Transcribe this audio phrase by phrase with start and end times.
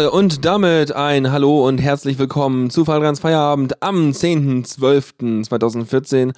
[0.00, 6.32] Jawohl, und damit ein Hallo und herzlich willkommen zu Fallrans Feierabend am 10.12.2014.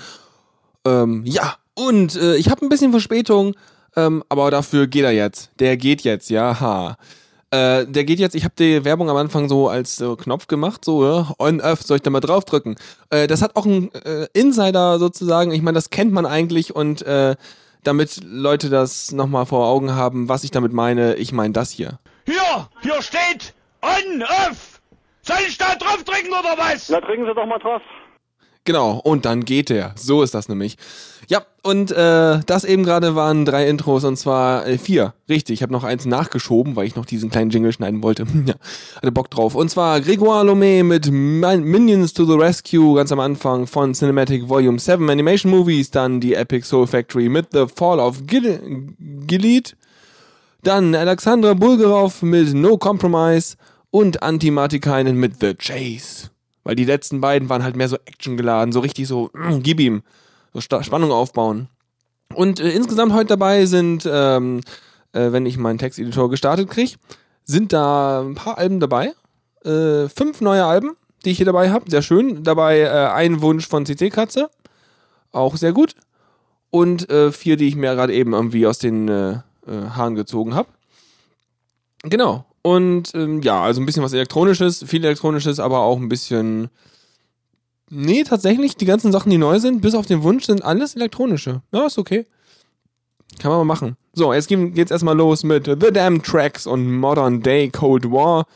[0.85, 3.55] Ähm, ja, und äh, ich habe ein bisschen Verspätung,
[3.95, 5.53] ähm, aber dafür geht er jetzt.
[5.61, 6.97] Der geht jetzt, ja, ha.
[7.51, 10.85] Äh, der geht jetzt, ich habe die Werbung am Anfang so als äh, Knopf gemacht,
[10.85, 12.75] so, ja, on-off, soll ich da mal draufdrücken.
[13.11, 17.03] Äh, das hat auch einen äh, Insider sozusagen, ich meine, das kennt man eigentlich und
[17.03, 17.37] äh,
[17.85, 22.01] damit Leute das nochmal vor Augen haben, was ich damit meine, ich meine das hier.
[22.25, 24.81] Hier, hier steht on-off.
[25.23, 26.89] Soll ich da drauf drücken oder was?
[26.89, 27.83] Na, drücken Sie doch mal drauf.
[28.65, 29.93] Genau, und dann geht er.
[29.97, 30.77] So ist das nämlich.
[31.29, 35.15] Ja, und äh, das eben gerade waren drei Intros und zwar äh, vier.
[35.29, 38.25] Richtig, ich habe noch eins nachgeschoben, weil ich noch diesen kleinen Jingle schneiden wollte.
[38.47, 38.55] ja,
[38.97, 39.57] hatte Bock drauf.
[39.57, 44.49] Und zwar Grégoire Lomé mit Min Minions to the Rescue ganz am Anfang von Cinematic
[44.49, 45.91] Volume 7 Animation Movies.
[45.91, 48.95] Dann die Epic Soul Factory mit The Fall of Gil
[49.27, 49.75] Gilead.
[50.65, 53.57] Dann Alexandra Bulgarov mit No Compromise
[53.91, 56.31] und Antimatikainen mit The Chase.
[56.63, 60.03] Weil die letzten beiden waren halt mehr so actiongeladen, so richtig so, mm, gib ihm,
[60.55, 61.69] so Spannung aufbauen.
[62.33, 64.61] Und äh, insgesamt heute dabei sind, ähm,
[65.13, 66.93] äh, wenn ich meinen Texteditor gestartet kriege,
[67.45, 69.15] sind da ein paar Alben dabei.
[69.65, 70.93] Äh, fünf neue Alben,
[71.25, 72.45] die ich hier dabei habe, sehr schön.
[72.45, 74.49] Dabei äh, ein Wunsch von CC Katze,
[75.33, 75.97] auch sehr gut.
[76.71, 80.55] Und äh, vier, die ich mir gerade eben irgendwie aus den äh, äh, Haaren gezogen
[80.55, 80.69] habe.
[82.05, 82.45] Genau.
[82.63, 86.69] Und ähm, ja, also ein bisschen was Elektronisches, viel Elektronisches, aber auch ein bisschen.
[87.91, 91.61] Nee, tatsächlich, die ganzen Sachen, die neu sind, bis auf den Wunsch, sind alles elektronische.
[91.73, 92.27] Ja, ist okay.
[93.39, 93.97] Kann man mal machen.
[94.15, 98.47] So, jetzt geht's erstmal los mit The Damn Tracks und Modern Day Cold War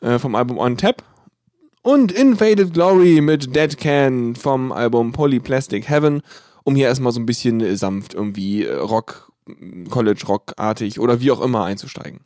[0.00, 1.02] äh, vom Album On Tap.
[1.82, 6.22] Und Invaded Glory mit Dead Can vom Album Polyplastic Heaven,
[6.64, 9.27] um hier erstmal so ein bisschen sanft irgendwie äh, Rock,
[9.90, 12.20] College Rock-artig oder wie auch immer einzusteigen.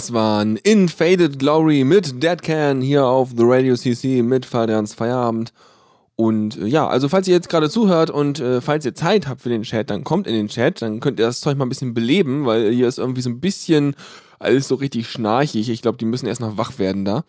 [0.00, 4.94] Das waren In Faded Glory mit Dead Can hier auf The Radio CC mit Fadrians
[4.94, 5.52] Feierabend.
[6.16, 9.42] Und äh, ja, also falls ihr jetzt gerade zuhört und äh, falls ihr Zeit habt
[9.42, 11.68] für den Chat, dann kommt in den Chat, dann könnt ihr das Zeug mal ein
[11.68, 13.94] bisschen beleben, weil hier ist irgendwie so ein bisschen
[14.38, 15.68] alles so richtig schnarchig.
[15.68, 17.24] Ich glaube, die müssen erst noch wach werden da.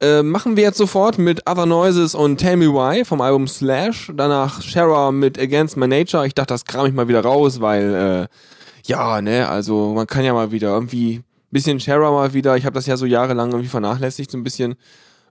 [0.00, 4.10] Äh, machen wir jetzt sofort mit Other Noises und Tell Me Why vom Album Slash.
[4.16, 6.26] Danach Shara mit Against My Nature.
[6.26, 8.36] Ich dachte, das kram ich mal wieder raus, weil, äh,
[8.86, 12.56] ja, ne, also man kann ja mal wieder irgendwie bisschen Sharer mal wieder.
[12.56, 14.76] Ich habe das ja so jahrelang irgendwie vernachlässigt, so ein bisschen.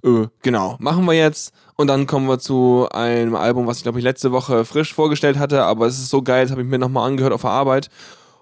[0.04, 1.54] Äh, genau, machen wir jetzt.
[1.76, 5.38] Und dann kommen wir zu einem Album, was ich glaube ich letzte Woche frisch vorgestellt
[5.38, 7.90] hatte, aber es ist so geil, das habe ich mir nochmal angehört auf der Arbeit.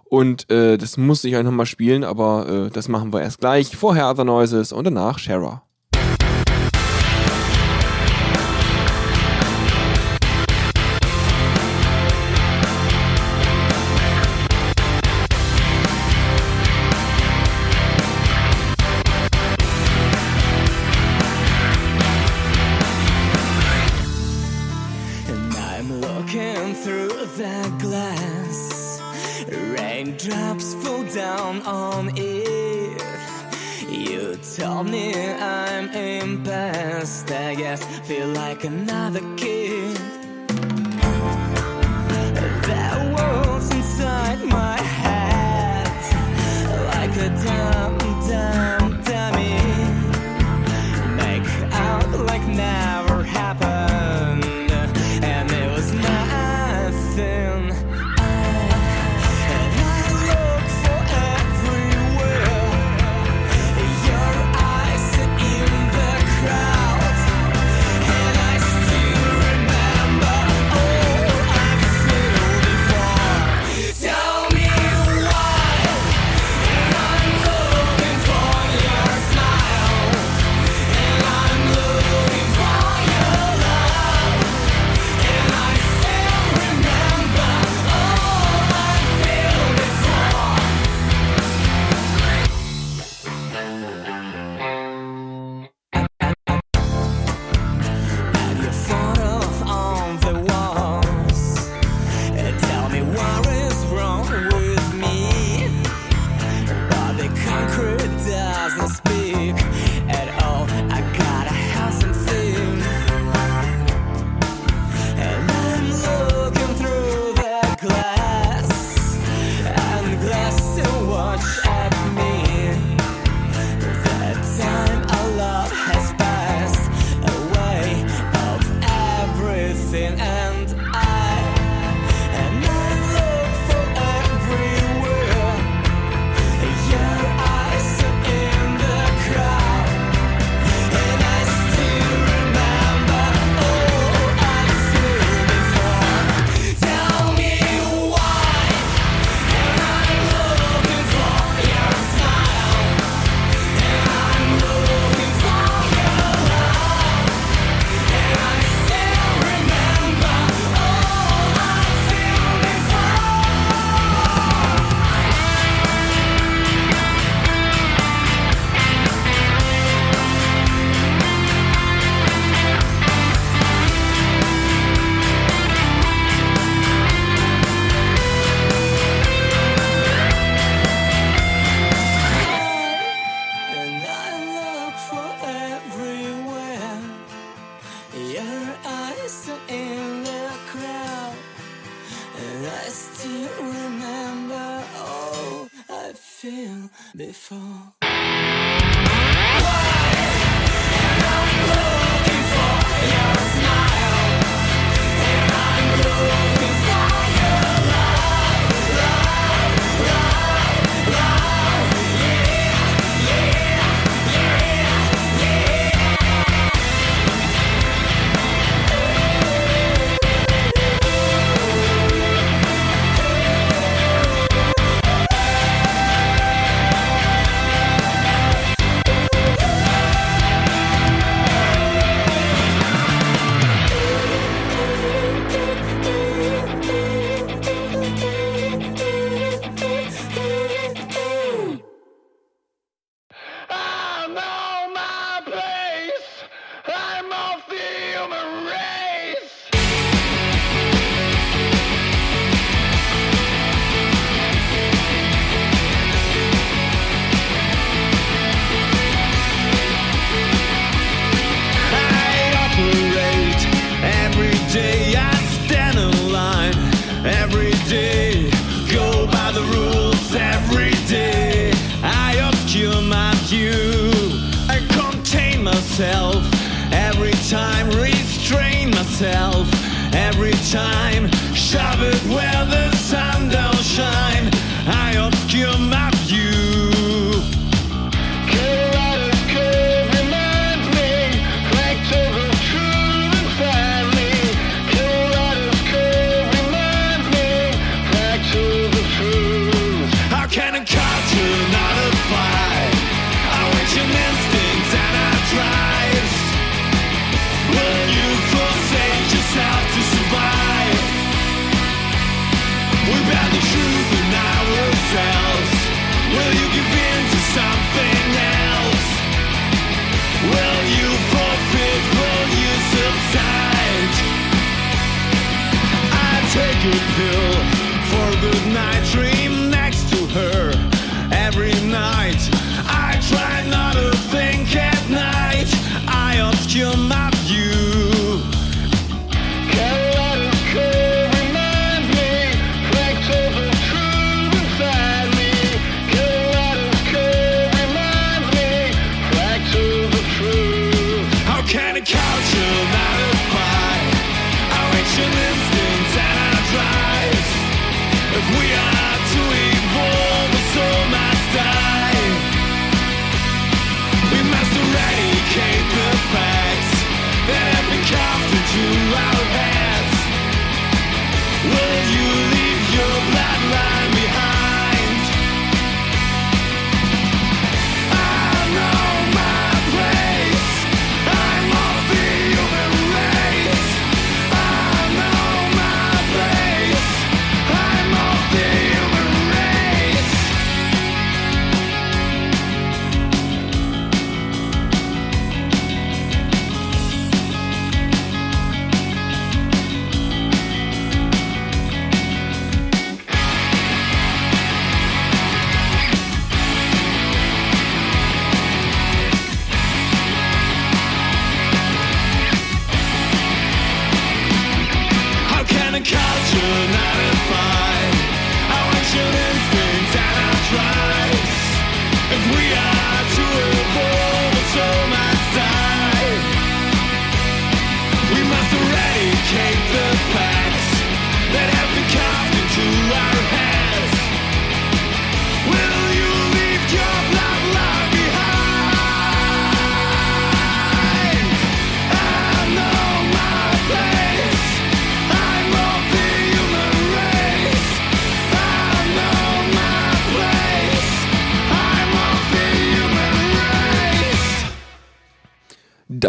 [0.06, 3.76] Und äh, das musste ich euch nochmal spielen, aber äh, das machen wir erst gleich.
[3.76, 5.64] Vorher Other Noises und danach Sharer.
[38.54, 39.53] like another kid.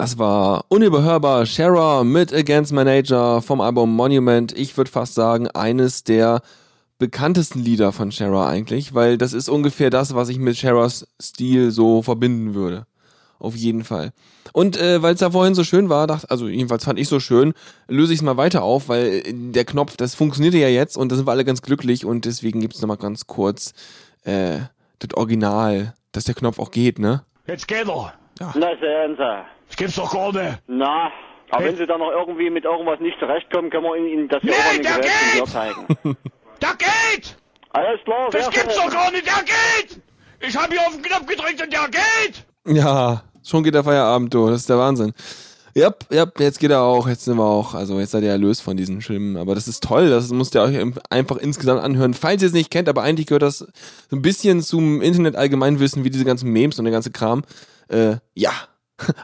[0.05, 4.53] Das war unüberhörbar Shara mit Against Manager vom Album Monument.
[4.53, 6.43] Ich würde fast sagen, eines der
[6.99, 11.71] bekanntesten Lieder von Shara eigentlich, weil das ist ungefähr das, was ich mit Sharas Stil
[11.71, 12.87] so verbinden würde.
[13.39, 14.13] Auf jeden Fall.
[14.53, 17.19] Und äh, weil es da vorhin so schön war, dachte, also jedenfalls fand ich so
[17.19, 17.55] schön,
[17.89, 21.11] löse ich es mal weiter auf, weil äh, der Knopf, das funktionierte ja jetzt und
[21.11, 23.73] da sind wir alle ganz glücklich und deswegen gibt's noch mal ganz kurz
[24.25, 24.59] äh,
[24.99, 27.25] das Original, dass der Knopf auch geht, ne?
[27.47, 28.13] Jetzt geht er.
[28.39, 29.54] Na sehen Sie.
[29.69, 30.59] Das gibt's doch gar nicht.
[30.67, 31.11] Na,
[31.51, 31.69] aber Hey.
[31.71, 34.51] wenn Sie da noch irgendwie mit irgendwas nicht zurechtkommen, können wir Ihnen Ihnen das Nee,
[34.51, 35.33] obere der Gerät geht!
[35.35, 35.87] hier zeigen.
[36.63, 37.37] Der geht!
[37.71, 39.27] Alles klar, Das gibt's doch gar nicht.
[39.27, 40.01] Der geht!
[40.41, 42.45] Ich habe hier auf den Knopf gedrückt und der geht!
[42.77, 44.49] Ja, schon geht der Feierabend, du.
[44.49, 45.13] Das ist der Wahnsinn.
[45.75, 47.09] Ja, ja, jetzt geht er auch.
[47.09, 47.75] Jetzt sind wir auch.
[47.75, 49.37] Also jetzt seid ihr erlöst von diesen Schlimmen.
[49.37, 50.09] Aber das ist toll.
[50.09, 50.77] Das müsst ihr euch
[51.11, 52.15] einfach insgesamt anhören.
[52.15, 53.67] Falls ihr es nicht kennt, aber eigentlich gehört das so
[54.17, 57.43] ein bisschen zum Internet Allgemeinwissen, wie diese ganzen Memes und der ganze Kram.
[57.89, 58.53] Äh, ja.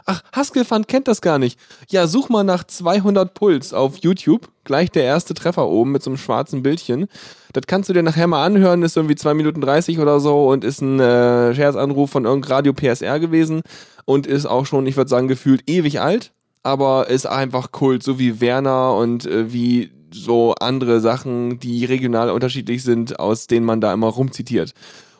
[0.05, 1.59] Ach, Haskelfand kennt das gar nicht.
[1.89, 4.49] Ja, such mal nach 200 Puls auf YouTube.
[4.63, 7.07] Gleich der erste Treffer oben mit so einem schwarzen Bildchen.
[7.53, 8.83] Das kannst du dir nachher mal anhören.
[8.83, 12.73] Ist irgendwie 2 Minuten 30 oder so und ist ein äh, Scherzanruf von irgendeinem Radio
[12.73, 13.61] PSR gewesen
[14.05, 16.31] und ist auch schon, ich würde sagen, gefühlt ewig alt.
[16.63, 22.29] Aber ist einfach Kult, so wie Werner und äh, wie so andere Sachen, die regional
[22.29, 24.73] unterschiedlich sind, aus denen man da immer rumzitiert.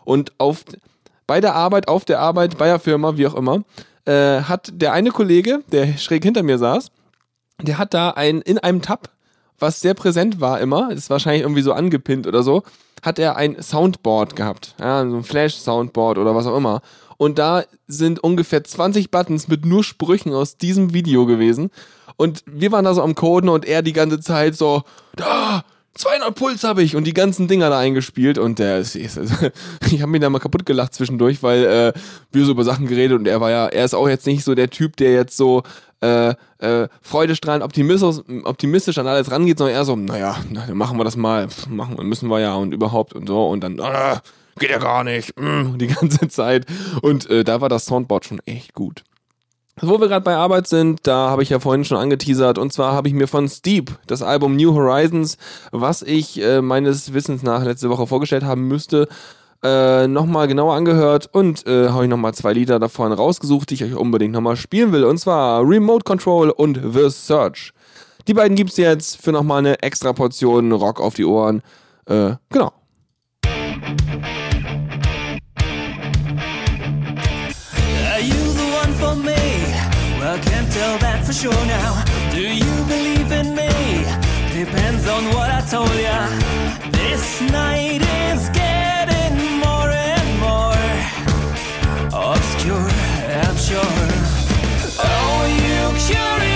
[0.03, 0.65] Und auf,
[1.27, 3.63] bei der Arbeit, auf der Arbeit, bei der Firma, wie auch immer,
[4.05, 6.91] äh, hat der eine Kollege, der schräg hinter mir saß,
[7.61, 9.09] der hat da ein, in einem Tab,
[9.59, 12.63] was sehr präsent war immer, ist wahrscheinlich irgendwie so angepinnt oder so,
[13.03, 14.75] hat er ein Soundboard gehabt.
[14.79, 16.81] Ja, so ein Flash-Soundboard oder was auch immer.
[17.17, 21.69] Und da sind ungefähr 20 Buttons mit nur Sprüchen aus diesem Video gewesen.
[22.17, 24.83] Und wir waren da so am Coden und er die ganze Zeit so,
[25.15, 25.63] da,
[25.95, 29.17] 200 Puls habe ich und die ganzen Dinger da eingespielt und der ist, ist
[29.91, 31.93] ich habe mich da mal kaputt gelacht zwischendurch, weil äh,
[32.31, 34.55] wir so über Sachen geredet und er war ja, er ist auch jetzt nicht so
[34.55, 35.63] der Typ, der jetzt so
[36.01, 40.97] äh, äh, freudestrahlend optimistisch, optimistisch an alles rangeht, sondern eher so, naja, na, dann machen
[40.97, 44.17] wir das mal, Pff, machen müssen wir ja und überhaupt und so und dann, äh,
[44.59, 46.65] geht ja gar nicht, mm, die ganze Zeit.
[47.01, 49.03] Und äh, da war das Soundboard schon echt gut.
[49.83, 52.93] Wo wir gerade bei Arbeit sind, da habe ich ja vorhin schon angeteasert, und zwar
[52.93, 55.37] habe ich mir von Steep das Album New Horizons,
[55.71, 59.07] was ich äh, meines Wissens nach letzte Woche vorgestellt haben müsste,
[59.63, 63.83] äh, nochmal genauer angehört und äh, habe ich nochmal zwei Lieder davon rausgesucht, die ich
[63.83, 67.73] euch unbedingt nochmal spielen will, und zwar Remote Control und The Search.
[68.27, 71.63] Die beiden gibt's jetzt für nochmal eine extra Portion Rock auf die Ohren.
[72.05, 72.71] Äh, genau.
[80.91, 82.03] Can't that for sure now.
[82.31, 83.69] Do you believe in me?
[84.53, 86.27] Depends on what I told ya.
[86.91, 90.87] This night is getting more and more
[92.11, 92.89] obscure,
[93.45, 94.09] I'm sure.
[94.99, 96.50] Oh, you curious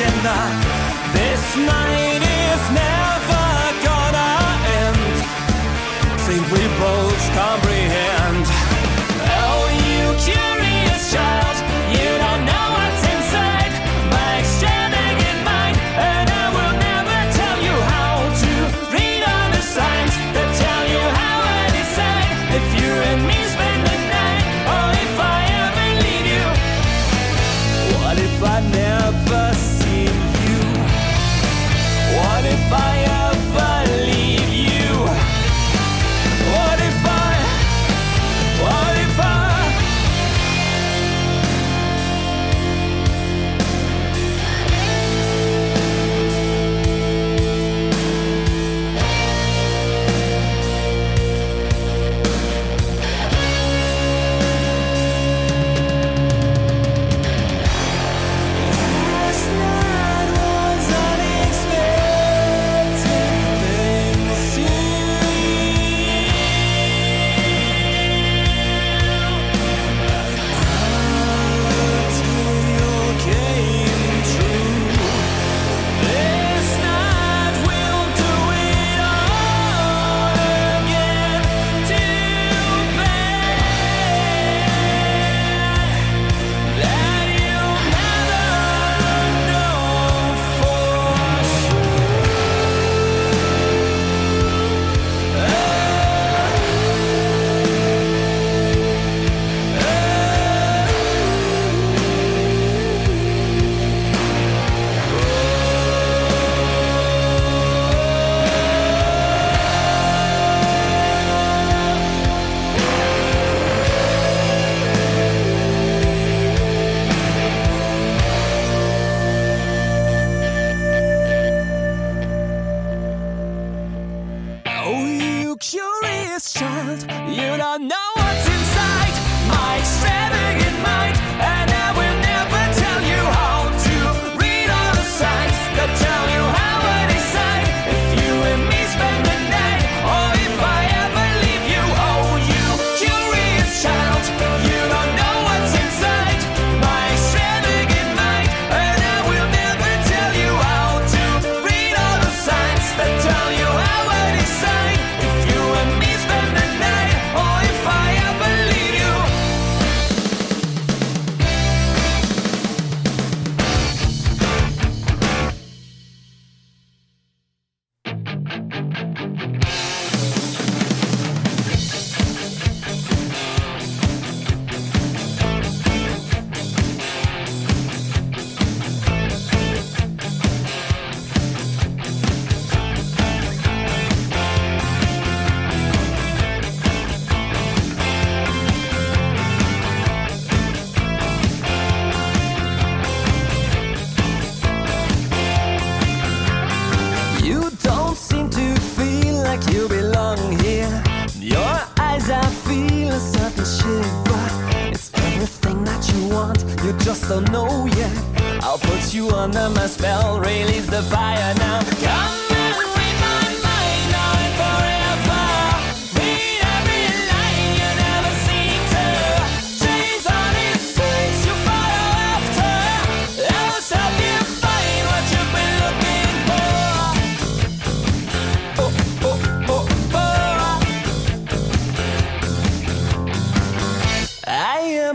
[0.00, 1.89] your agenda.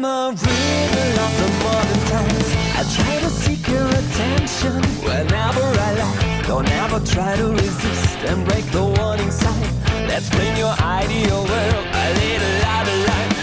[0.06, 2.48] A riddle of the modern times.
[2.80, 6.48] I try to seek your attention whenever I like.
[6.48, 9.70] Don't ever try to resist and break the warning sign.
[10.08, 13.35] Let's bring your ideal world a little out of line.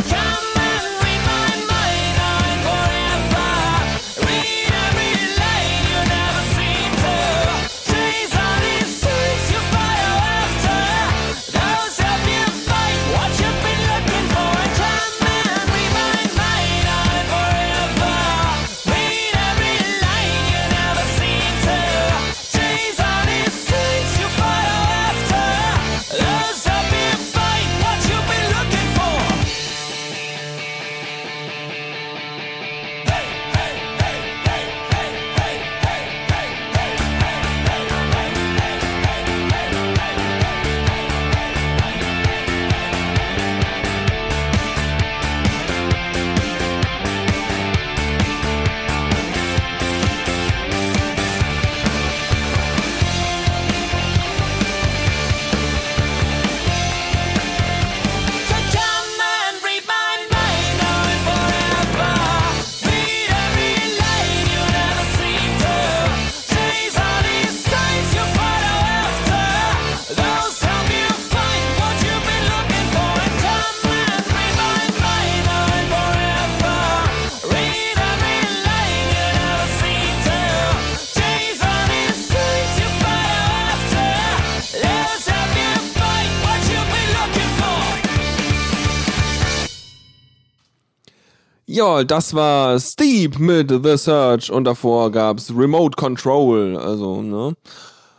[91.92, 97.52] Ja, das war Steep mit The Search und davor gab's Remote Control, also, ne?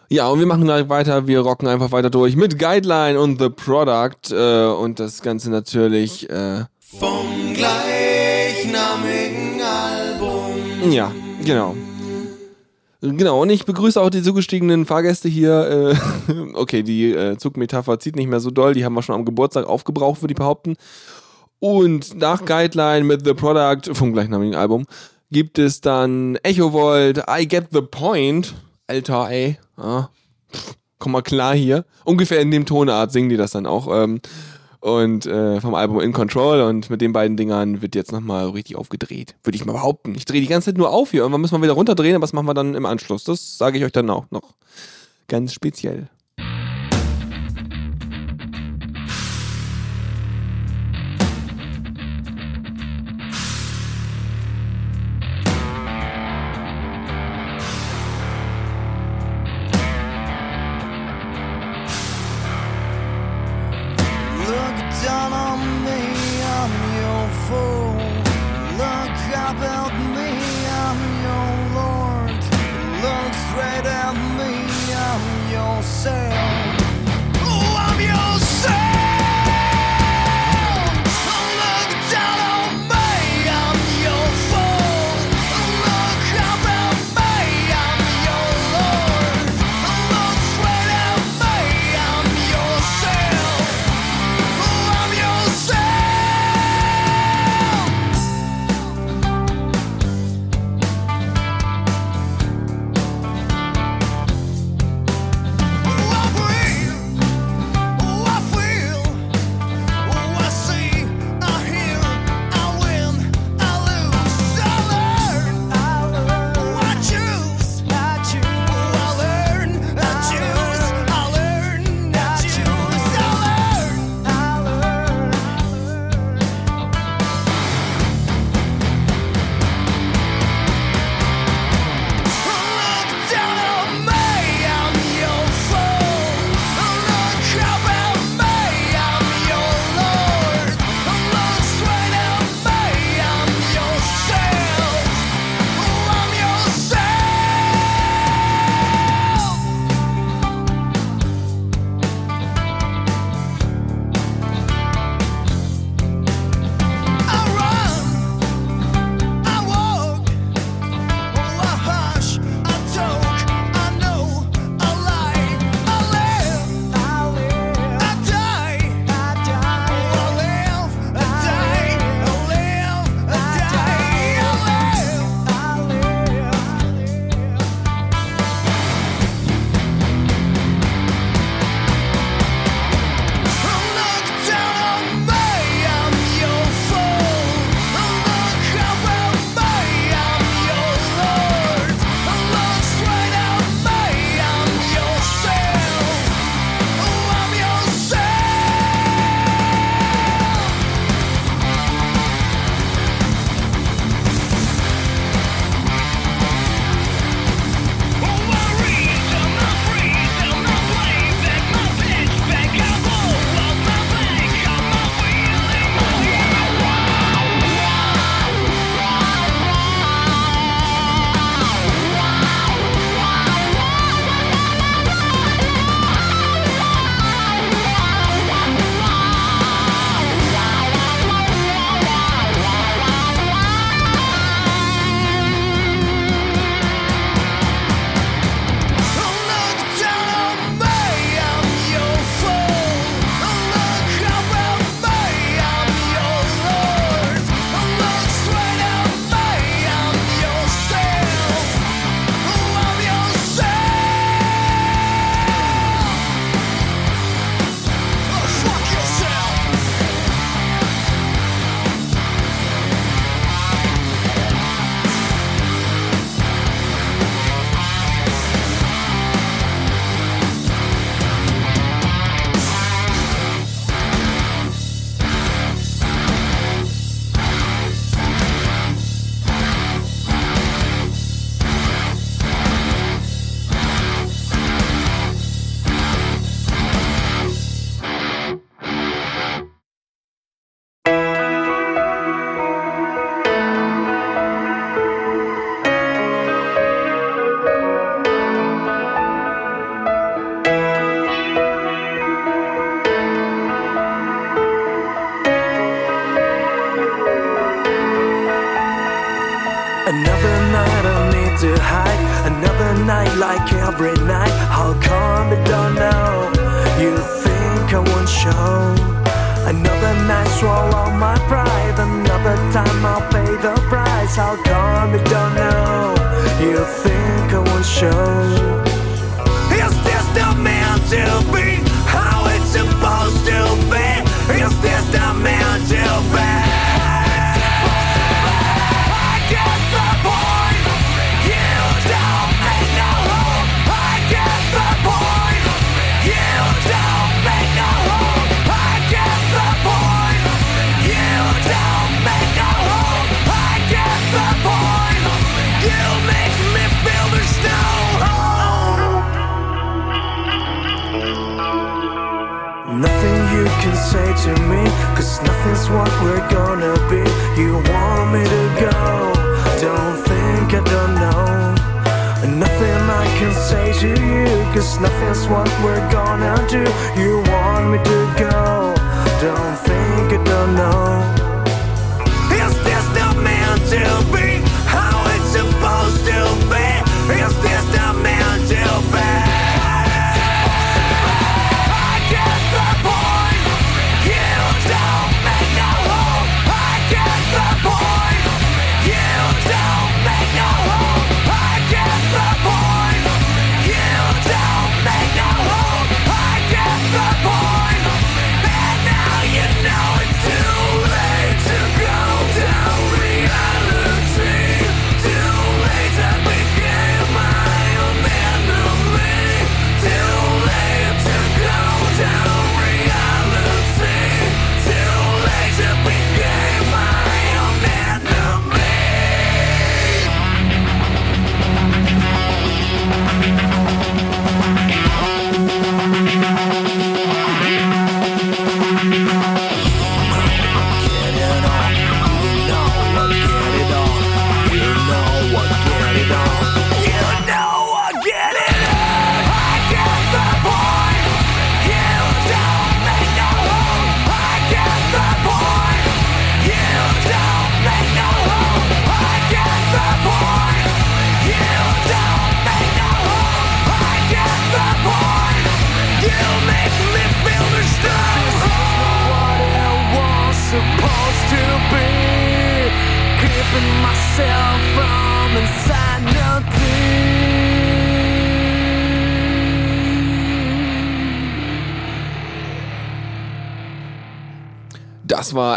[0.10, 3.50] Ja, und wir machen gleich weiter, wir rocken einfach weiter durch mit Guideline und The
[3.50, 6.66] Product äh, und das Ganze natürlich, äh,
[7.00, 10.92] Vom gleichnamigen Album.
[10.92, 11.12] ja,
[11.44, 11.76] genau.
[13.02, 15.98] Genau, und ich begrüße auch die zugestiegenen Fahrgäste hier.
[16.30, 19.26] Äh, okay, die äh, Zugmetapher zieht nicht mehr so doll, die haben wir schon am
[19.26, 20.76] Geburtstag aufgebraucht, würde ich behaupten.
[21.64, 24.86] Und nach Guideline mit The Product vom gleichnamigen Album
[25.32, 28.54] gibt es dann Echo Volt, I Get the Point.
[28.86, 29.58] Alter, ey.
[29.78, 30.10] Ah,
[31.00, 31.86] komm mal klar hier.
[32.04, 33.88] Ungefähr in dem Tonart singen die das dann auch.
[33.90, 34.20] Ähm,
[34.82, 36.60] und äh, vom Album In Control.
[36.64, 39.36] Und mit den beiden Dingern wird jetzt nochmal richtig aufgedreht.
[39.46, 40.16] Würde ich mal behaupten.
[40.16, 41.22] Ich drehe die ganze Zeit nur auf hier.
[41.22, 43.24] Irgendwann müssen wir wieder runterdrehen, das machen wir dann im Anschluss.
[43.24, 44.56] Das sage ich euch dann auch noch.
[45.30, 46.10] Ganz speziell.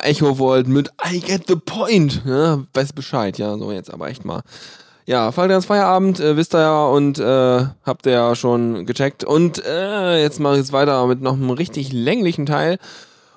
[0.07, 2.23] Echo Volt mit I get the point.
[2.25, 4.43] Ja, weiß Bescheid, ja, so jetzt aber echt mal.
[5.05, 9.25] Ja, Falldance Feierabend, äh, wisst ihr ja und äh, habt ihr ja schon gecheckt.
[9.25, 12.79] Und äh, jetzt mache ich es weiter mit noch einem richtig länglichen Teil.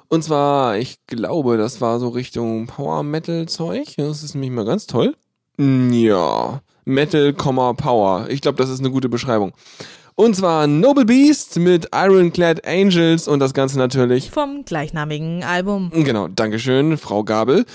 [0.09, 3.95] Und zwar, ich glaube, das war so Richtung Power Metal Zeug.
[3.97, 5.15] Das ist nämlich mal ganz toll.
[5.57, 8.27] Ja, Metal, Power.
[8.29, 9.53] Ich glaube, das ist eine gute Beschreibung.
[10.19, 15.91] Und zwar Noble Beast mit Ironclad Angels und das Ganze natürlich vom gleichnamigen Album.
[15.93, 17.65] Genau, Dankeschön, Frau Gabel.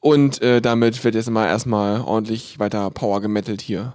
[0.00, 3.92] Und äh, damit wird jetzt mal erstmal ordentlich weiter Power gemettelt hier.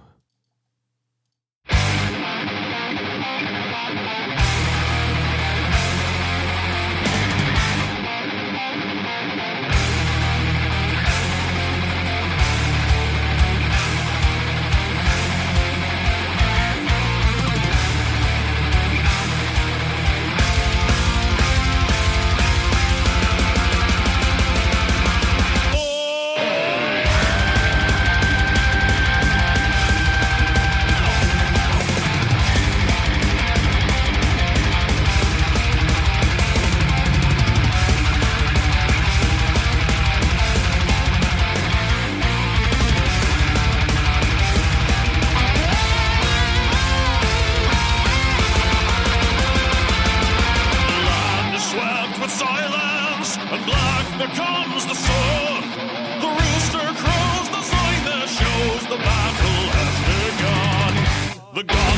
[61.58, 61.97] The God.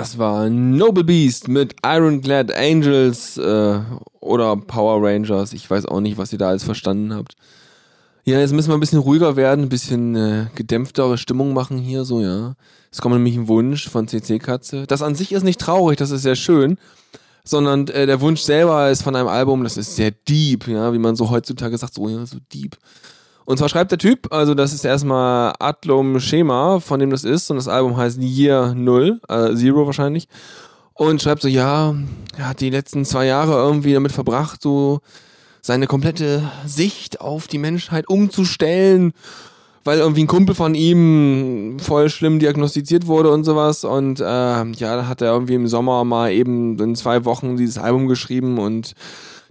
[0.00, 3.80] Das war Noble Beast mit Ironclad Angels äh,
[4.20, 5.52] oder Power Rangers.
[5.52, 7.36] Ich weiß auch nicht, was ihr da alles verstanden habt.
[8.24, 12.06] Ja, jetzt müssen wir ein bisschen ruhiger werden, ein bisschen äh, gedämpftere Stimmung machen hier,
[12.06, 12.54] so, ja.
[12.90, 14.86] Es kommt nämlich ein Wunsch von CC Katze.
[14.86, 16.78] Das an sich ist nicht traurig, das ist sehr schön,
[17.44, 20.98] sondern äh, der Wunsch selber ist von einem Album, das ist sehr deep, ja, wie
[20.98, 22.78] man so heutzutage sagt, so, ja, so deep.
[23.44, 27.50] Und zwar schreibt der Typ, also das ist erstmal Atlom Schema, von dem das ist,
[27.50, 30.28] und das Album heißt Year Null, äh, Zero wahrscheinlich.
[30.94, 31.94] Und schreibt so, ja,
[32.36, 35.00] er hat die letzten zwei Jahre irgendwie damit verbracht, so
[35.62, 39.12] seine komplette Sicht auf die Menschheit umzustellen,
[39.84, 43.84] weil irgendwie ein Kumpel von ihm voll schlimm diagnostiziert wurde und sowas.
[43.84, 47.78] Und äh, ja, da hat er irgendwie im Sommer mal eben in zwei Wochen dieses
[47.78, 48.94] Album geschrieben und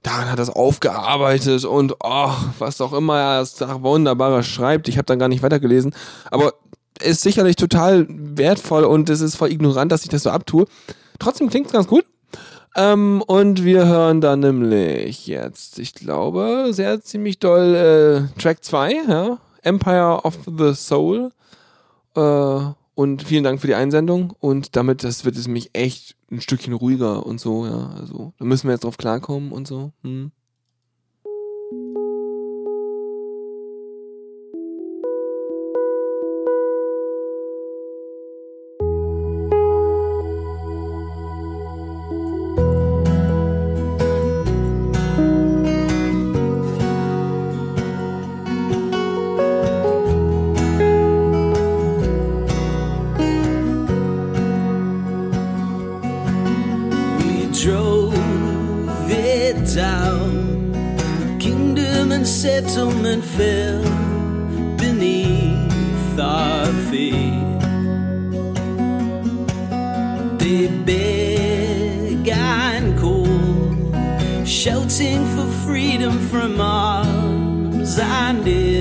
[0.04, 4.88] daran hat er es aufgearbeitet und oh, was auch immer er da wunderbarer schreibt.
[4.88, 5.94] Ich habe dann gar nicht weitergelesen.
[6.32, 6.54] Aber
[7.02, 10.66] ist sicherlich total wertvoll und es ist voll ignorant, dass ich das so abtue.
[11.18, 12.06] Trotzdem klingt es ganz gut.
[12.76, 18.94] Ähm, und wir hören dann nämlich jetzt, ich glaube, sehr ziemlich doll äh, Track 2,
[19.08, 19.38] ja?
[19.64, 21.32] Empire of the Soul.
[22.16, 22.62] Äh,
[23.00, 24.34] und vielen Dank für die Einsendung.
[24.42, 27.92] Und damit, das wird es mich echt ein Stückchen ruhiger und so, ja.
[27.98, 29.94] Also, da müssen wir jetzt drauf klarkommen und so.
[30.04, 30.34] Hm.
[70.50, 78.79] Beg and call, shouting for freedom from arms and industry.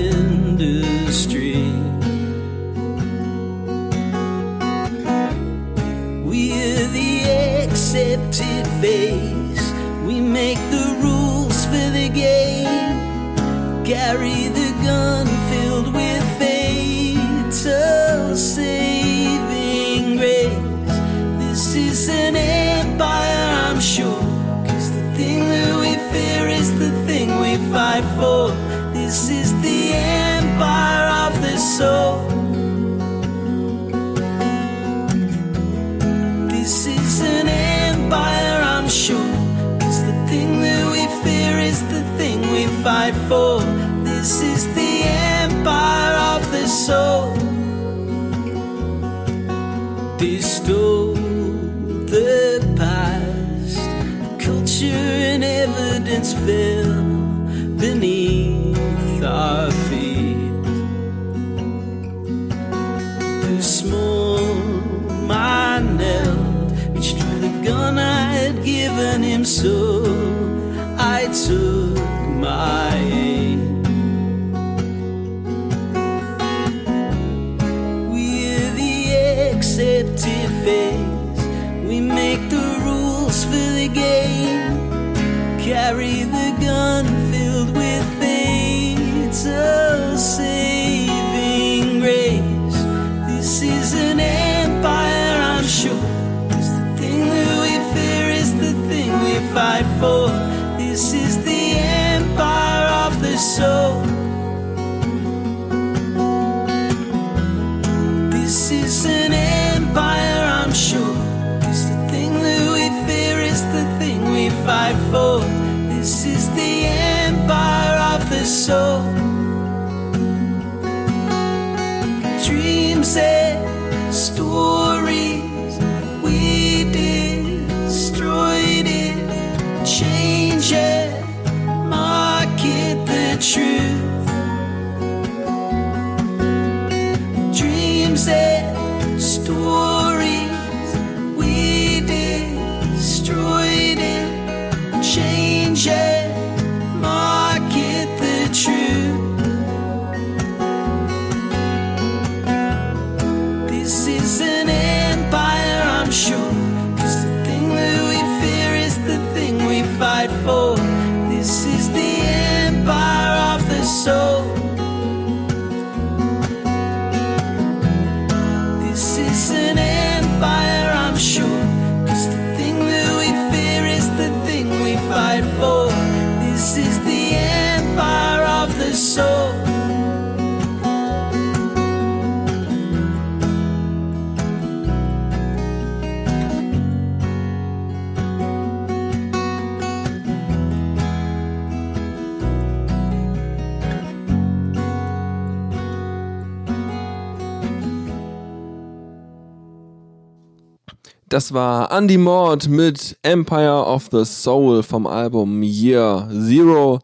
[201.29, 207.01] Das war Andy Mord mit Empire of the Soul vom Album Year Zero.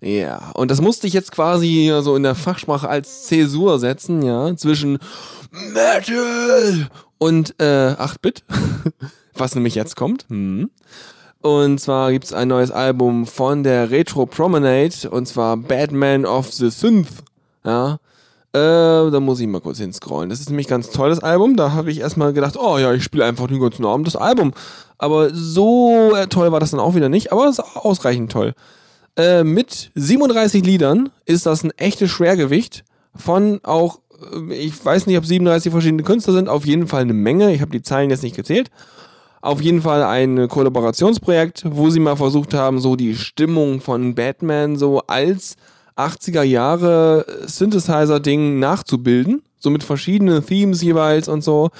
[0.00, 4.56] Ja, und das musste ich jetzt quasi so in der Fachsprache als Zäsur setzen, ja,
[4.56, 4.98] zwischen
[5.50, 6.88] Metal
[7.18, 8.44] und äh, 8-Bit,
[9.34, 10.24] was nämlich jetzt kommt.
[10.30, 10.70] Hm.
[11.42, 16.70] Und zwar gibt's ein neues Album von der Retro Promenade, und zwar Batman of the
[16.70, 17.24] Synth.
[17.62, 17.98] Ja,
[18.52, 20.28] äh, da muss ich mal kurz hinscrollen.
[20.28, 21.56] Das ist nämlich ganz tolles Album.
[21.56, 24.52] Da habe ich erstmal gedacht, oh ja, ich spiele einfach den ganzen Abend das Album.
[24.98, 28.54] Aber so äh, toll war das dann auch wieder nicht, aber es ist ausreichend toll.
[29.16, 32.84] Äh, mit 37 Liedern ist das ein echtes Schwergewicht
[33.14, 34.00] von auch,
[34.32, 37.54] äh, ich weiß nicht, ob 37 verschiedene Künstler sind, auf jeden Fall eine Menge.
[37.54, 38.70] Ich habe die Zeilen jetzt nicht gezählt.
[39.42, 44.76] Auf jeden Fall ein Kollaborationsprojekt, wo sie mal versucht haben, so die Stimmung von Batman
[44.76, 45.56] so als
[46.06, 49.42] 80er Jahre Synthesizer-Ding nachzubilden.
[49.58, 51.70] So mit verschiedenen Themes jeweils und so.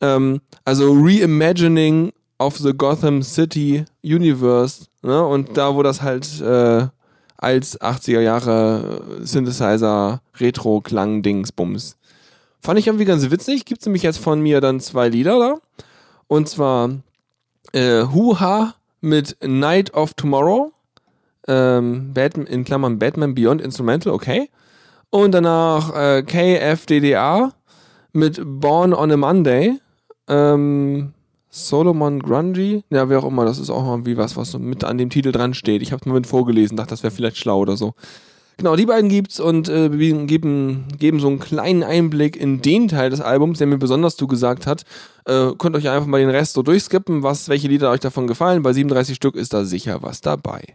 [0.00, 4.86] Ähm, also Reimagining of the Gotham City Universe.
[5.02, 5.24] Ne?
[5.24, 6.86] Und da, wo das halt äh,
[7.36, 11.96] als 80er Jahre Synthesizer Retro-Klang-Dingsbums.
[12.60, 13.64] Fand ich irgendwie ganz witzig.
[13.64, 15.54] Gibt's nämlich jetzt von mir dann zwei Lieder da.
[16.26, 16.90] Und zwar
[17.72, 20.72] äh, Hoo-Ha mit Night of Tomorrow.
[21.48, 24.50] Ähm, Batman, in Klammern Batman Beyond Instrumental, okay.
[25.10, 27.52] Und danach äh, KFDDA
[28.12, 29.80] mit Born on a Monday.
[30.28, 31.14] Ähm,
[31.50, 34.98] Solomon Grungy, ja, wer auch immer, das ist auch irgendwie was, was so mit an
[34.98, 35.80] dem Titel dran steht.
[35.80, 37.94] Ich habe mal mit vorgelesen, dachte, das wäre vielleicht schlau oder so.
[38.58, 43.08] Genau, die beiden gibt's und äh, geben, geben so einen kleinen Einblick in den Teil
[43.08, 44.84] des Albums, der mir besonders zugesagt hat.
[45.26, 48.62] Äh, könnt euch einfach mal den Rest so durchskippen, was, welche Lieder euch davon gefallen.
[48.62, 50.74] Bei 37 Stück ist da sicher was dabei.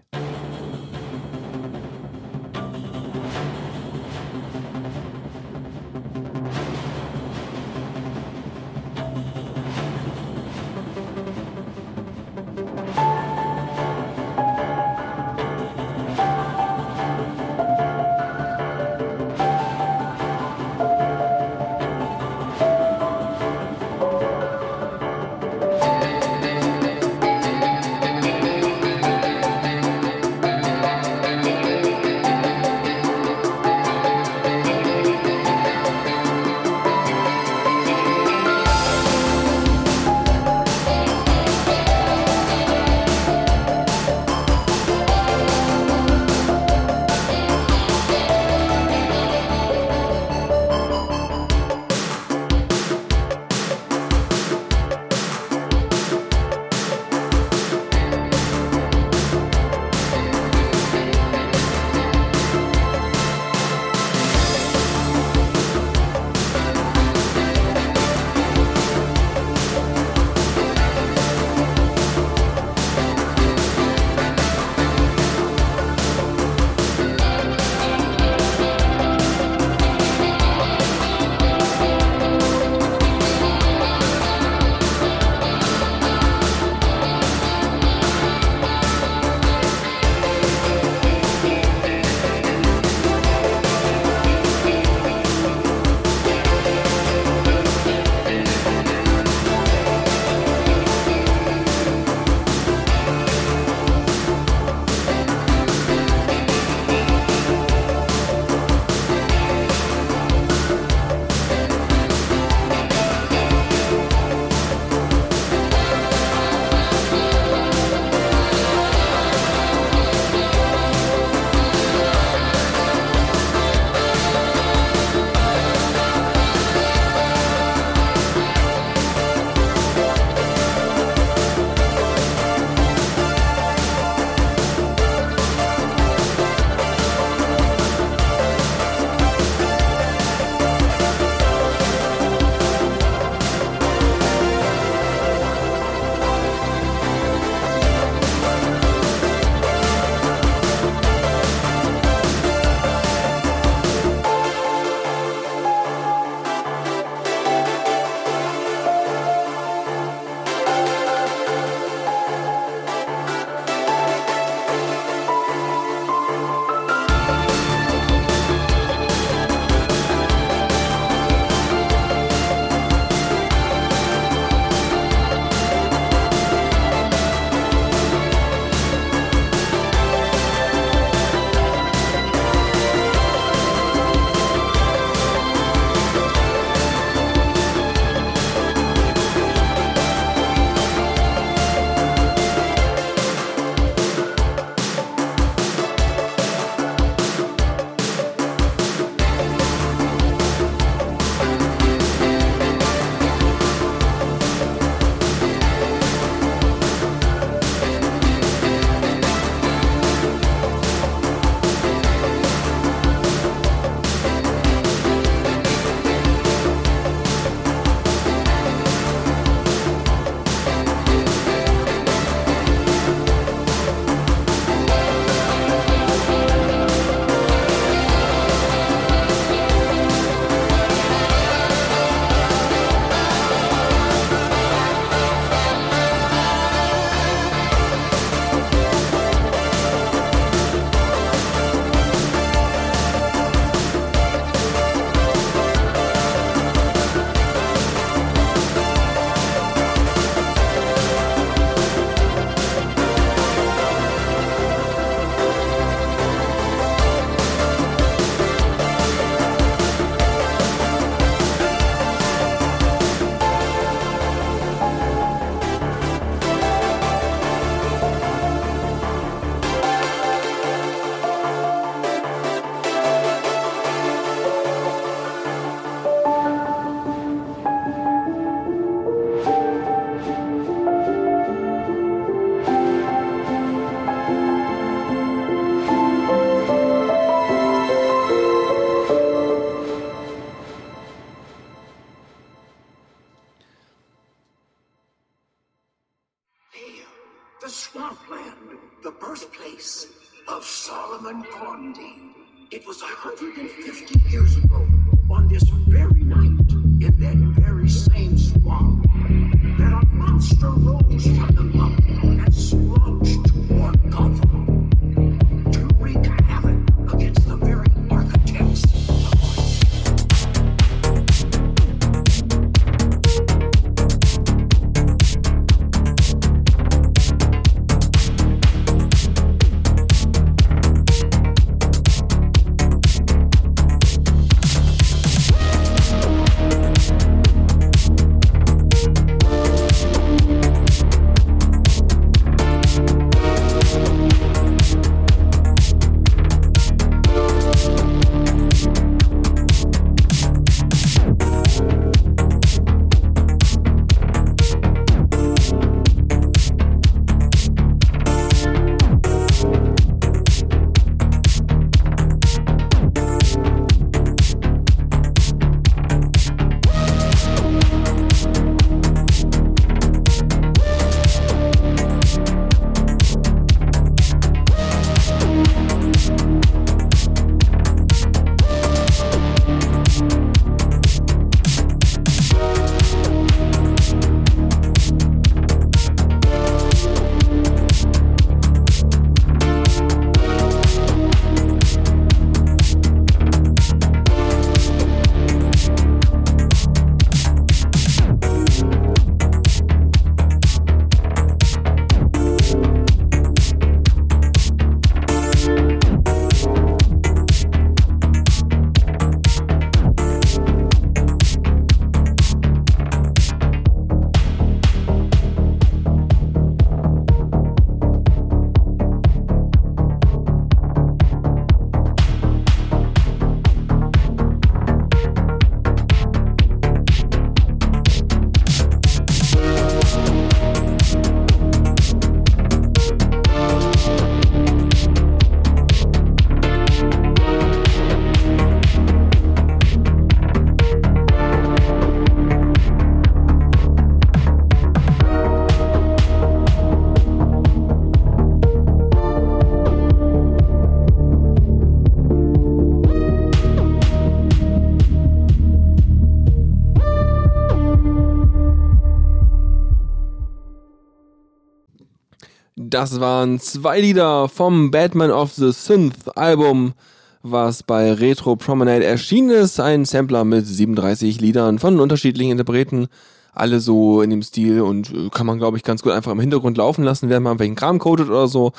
[462.93, 466.93] Das waren zwei Lieder vom Batman of the Synth Album,
[467.41, 469.79] was bei Retro Promenade erschienen ist.
[469.79, 473.07] Ein Sampler mit 37 Liedern von unterschiedlichen Interpreten.
[473.51, 476.39] Alle so in dem Stil und äh, kann man, glaube ich, ganz gut einfach im
[476.39, 478.73] Hintergrund laufen lassen, während man welchen Kram codet oder so.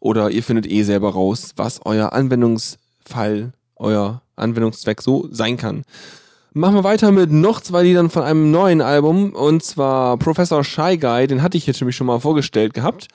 [0.00, 5.84] Oder ihr findet eh selber raus, was euer Anwendungsfall, euer Anwendungszweck so sein kann.
[6.54, 10.98] Machen wir weiter mit noch zwei Liedern von einem neuen Album und zwar Professor Shy
[10.98, 13.06] Guy, den hatte ich jetzt nämlich schon mal vorgestellt gehabt.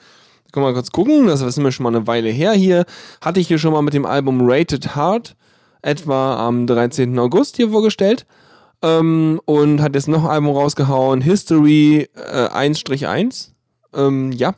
[0.52, 2.84] Können wir mal kurz gucken, das ist mir schon mal eine Weile her hier.
[3.20, 5.36] Hatte ich hier schon mal mit dem Album Rated Hard
[5.82, 7.18] etwa am 13.
[7.18, 8.26] August hier vorgestellt.
[8.82, 13.50] Ähm, und hat jetzt noch ein Album rausgehauen, History äh, 1-1.
[13.94, 14.54] Ähm, ja.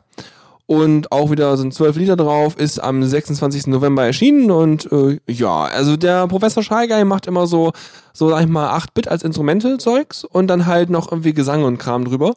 [0.65, 3.65] Und auch wieder sind zwölf Lieder drauf, ist am 26.
[3.67, 7.71] November erschienen und äh, ja, also der Professor Guy macht immer so,
[8.13, 12.05] so sag ich mal, 8-Bit als Instrumente-Zeugs und dann halt noch irgendwie Gesang und Kram
[12.05, 12.35] drüber.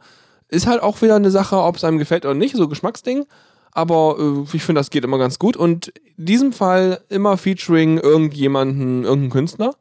[0.52, 3.24] Ist halt auch wieder eine Sache, ob es einem gefällt oder nicht, so Geschmacksding.
[3.72, 5.56] Aber äh, ich finde, das geht immer ganz gut.
[5.56, 9.74] Und in diesem Fall immer featuring irgendjemanden, irgendeinen Künstler.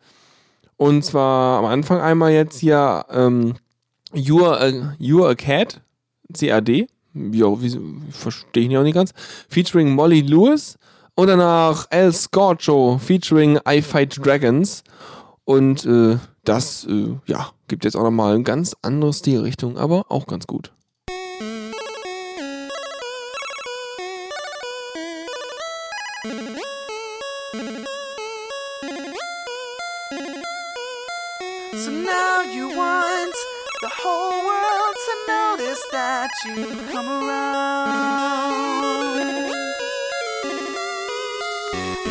[0.77, 3.55] Und zwar am Anfang einmal jetzt hier ähm,
[4.13, 5.81] You're, a, You're a Cat,
[6.33, 6.87] CAD.
[7.13, 7.79] Wie,
[8.11, 9.11] verstehe ich nicht auch nicht ganz.
[9.49, 10.77] Featuring Molly Lewis.
[11.15, 14.85] Und danach El Scorcho featuring I Fight Dragons.
[15.43, 20.27] Und äh, das, äh, ja, gibt jetzt auch nochmal eine ganz andere Stilrichtung, aber auch
[20.27, 20.73] ganz gut.
[31.73, 33.33] So now you want
[33.79, 38.01] the whole world to notice that you've come around.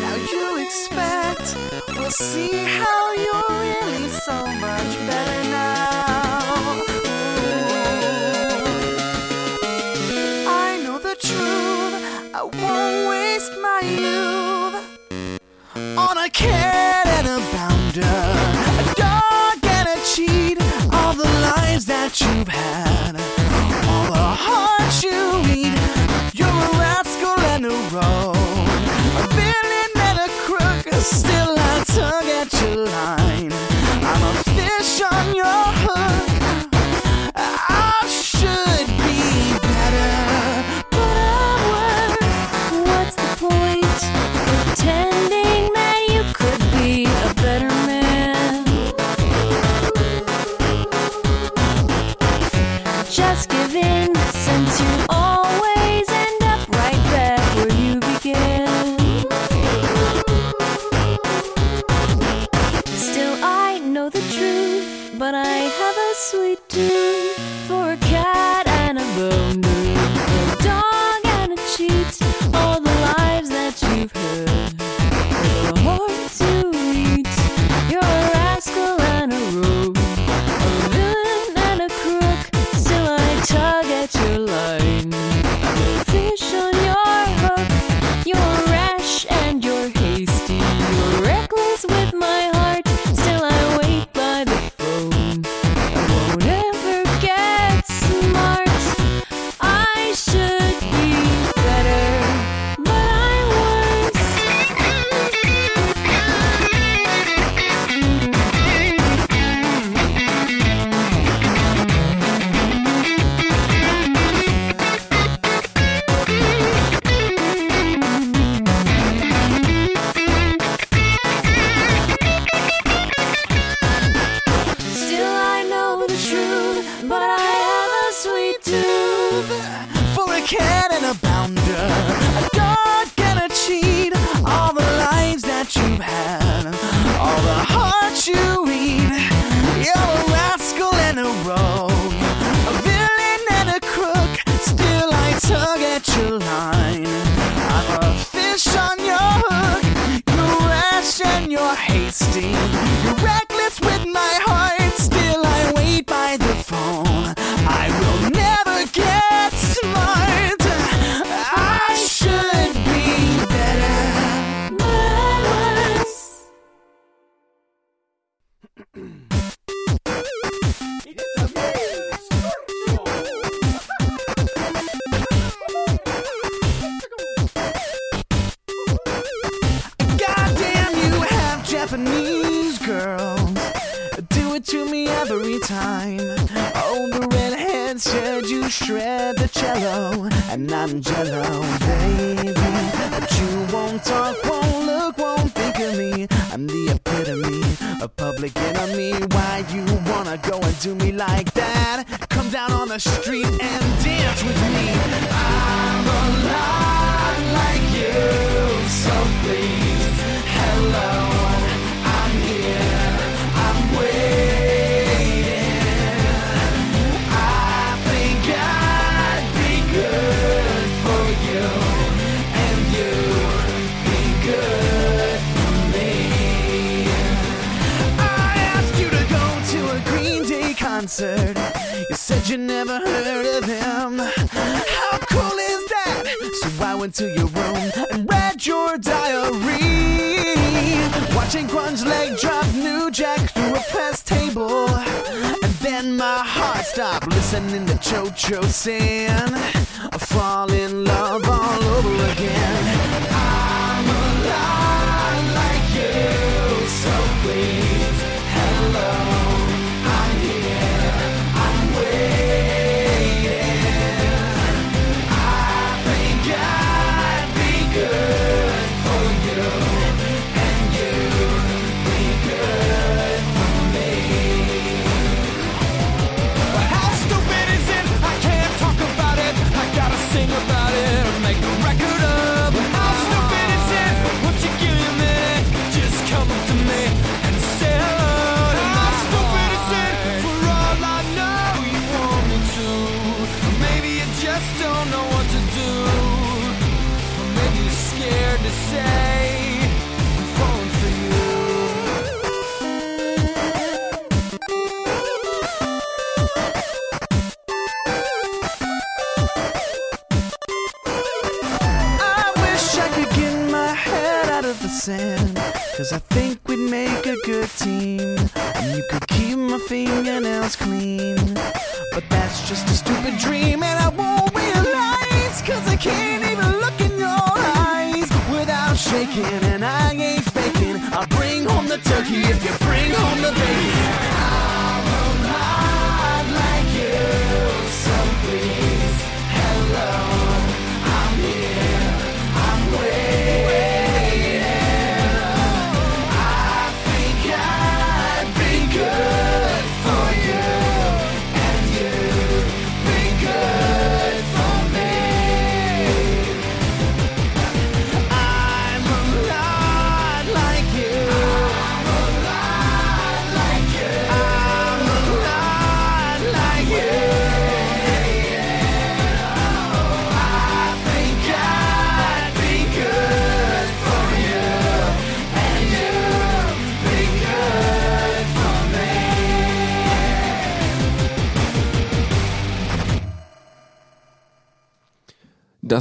[0.01, 1.55] Now you expect
[1.99, 5.50] we'll see how you're really so much better
[15.97, 20.59] on a cat and a bounder, a dog and a cheat.
[20.93, 23.17] All the lives that you've had,
[23.89, 25.79] all the hearts you eat.
[26.35, 28.37] You're a rascal and a rogue,
[29.17, 30.93] a villain and a crook.
[31.03, 33.20] Still I tug at your line.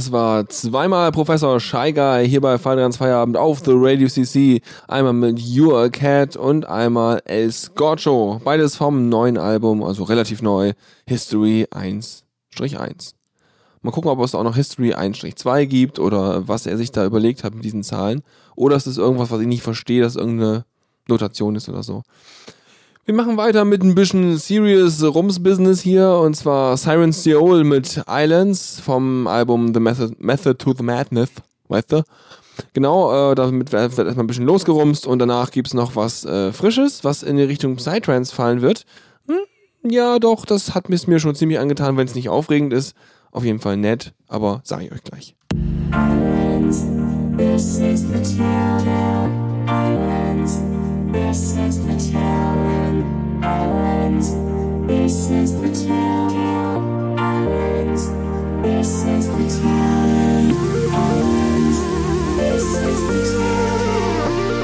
[0.00, 4.62] Das war zweimal Professor Guy hier bei Feierabend Feierabend auf The Radio CC.
[4.88, 8.40] Einmal mit You a Cat und einmal El Scorcho.
[8.42, 10.72] Beides vom neuen Album, also relativ neu,
[11.06, 13.12] History 1-1.
[13.82, 17.44] Mal gucken, ob es auch noch History 1-2 gibt oder was er sich da überlegt
[17.44, 18.22] hat mit diesen Zahlen.
[18.56, 20.64] Oder ist es irgendwas, was ich nicht verstehe, dass irgendeine
[21.08, 22.04] Notation ist oder so.
[23.06, 28.78] Wir machen weiter mit ein bisschen Serious Rums-Business hier und zwar Siren Seoul mit Islands
[28.78, 31.30] vom Album The Method, Method to the Madness.
[31.68, 32.02] Weißt du?
[32.74, 37.02] Genau, äh, damit wird erstmal ein bisschen losgerumst und danach gibt's noch was äh, Frisches,
[37.02, 38.84] was in die Richtung Psytrance fallen wird.
[39.26, 39.38] Hm,
[39.90, 42.94] ja, doch, das hat es mir schon ziemlich angetan, wenn es nicht aufregend ist.
[43.32, 45.34] Auf jeden Fall nett, aber sage ich euch gleich.
[45.92, 46.84] Islands,
[47.38, 49.66] this is the town.
[49.66, 50.60] Islands,
[51.12, 51.99] this is the.
[53.50, 54.28] Islands,
[54.86, 57.18] this is the town.
[57.18, 58.06] Islands,
[58.62, 60.52] this is the town.
[60.94, 61.78] Islands,
[62.36, 63.80] this is the town.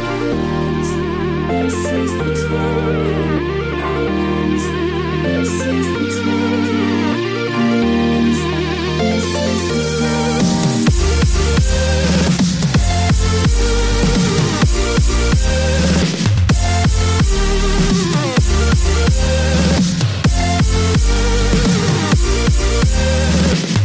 [0.06, 0.90] Islands,
[1.50, 3.42] this is the town.
[3.82, 4.64] Islands,
[5.24, 6.62] this is the town.
[7.58, 8.38] Islands,
[9.00, 10.46] this is the town.
[23.56, 23.75] We'll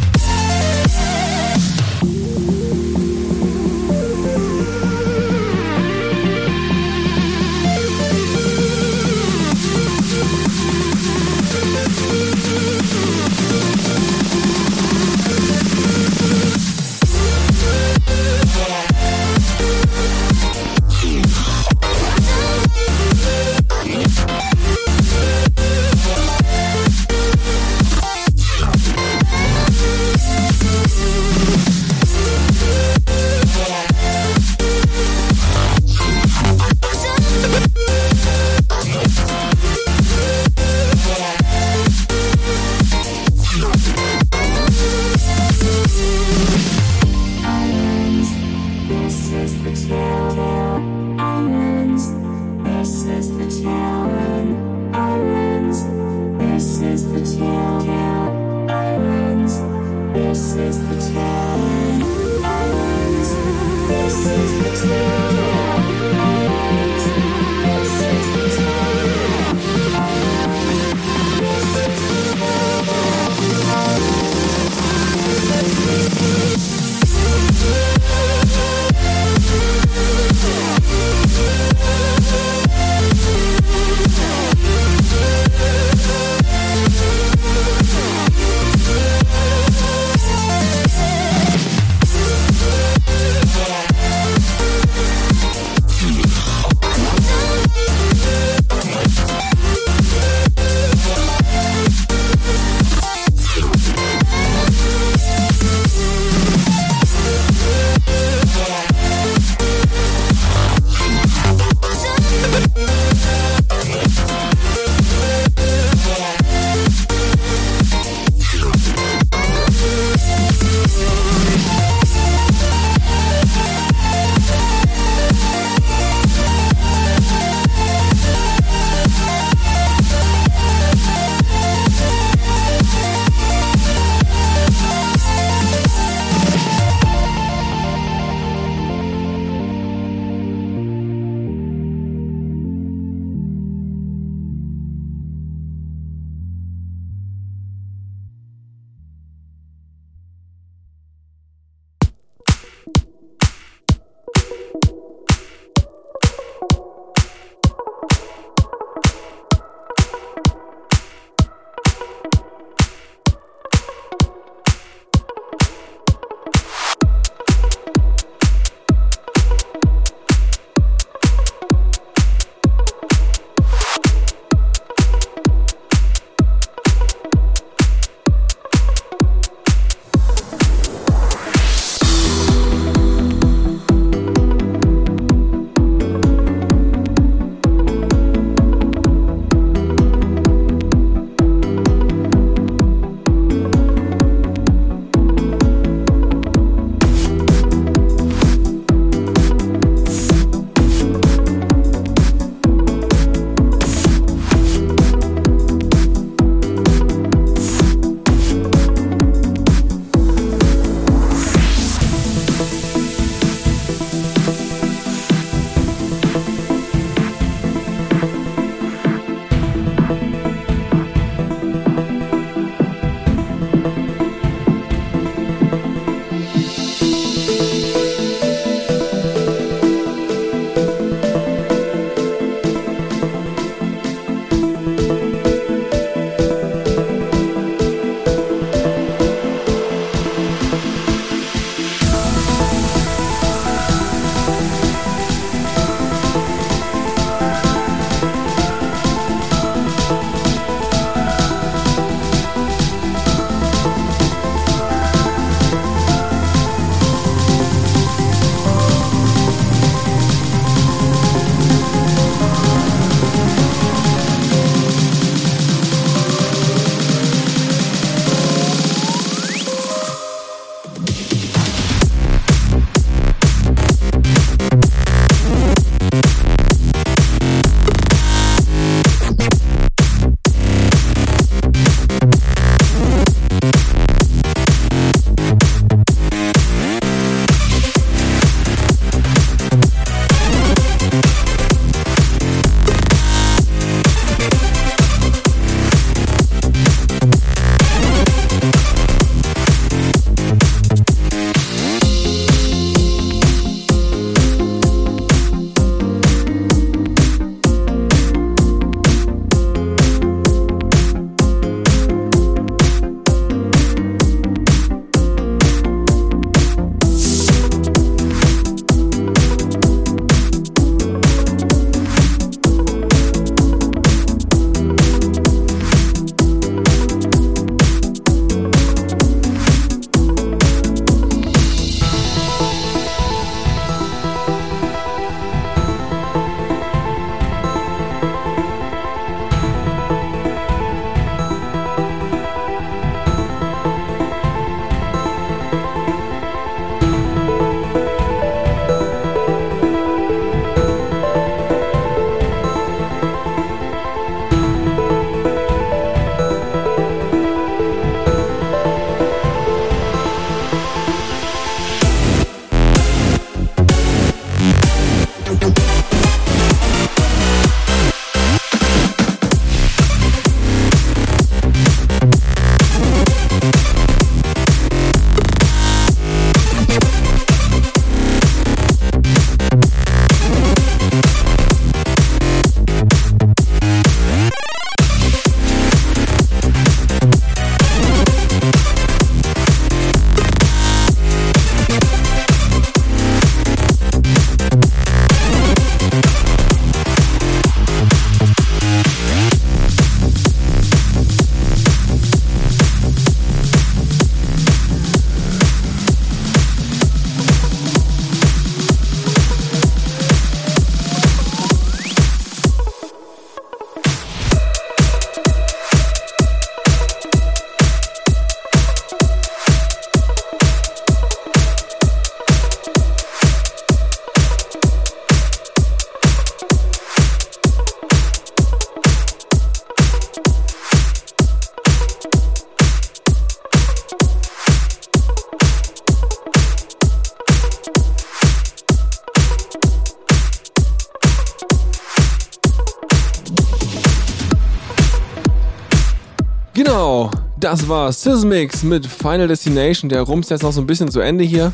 [447.71, 450.09] das war Sysmix mit Final Destination.
[450.09, 451.71] Der rumst jetzt noch so ein bisschen zu Ende hier.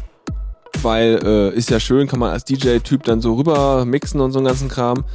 [0.83, 4.37] Weil äh, ist ja schön, kann man als DJ-Typ dann so rüber mixen und so
[4.37, 5.05] einen ganzen Kram.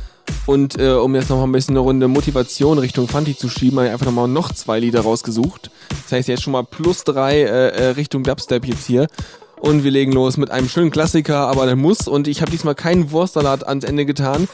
[0.45, 3.79] Und äh, um jetzt noch mal ein bisschen eine Runde Motivation Richtung Fanti zu schieben,
[3.79, 5.71] habe ich einfach nochmal noch zwei Lieder rausgesucht.
[5.89, 9.07] Das heißt jetzt schon mal plus drei äh, äh, Richtung Dubstep jetzt hier.
[9.61, 12.09] Und wir legen los mit einem schönen Klassiker, aber der muss.
[12.09, 14.49] Und ich habe diesmal keinen Wurstsalat ans Ende getan.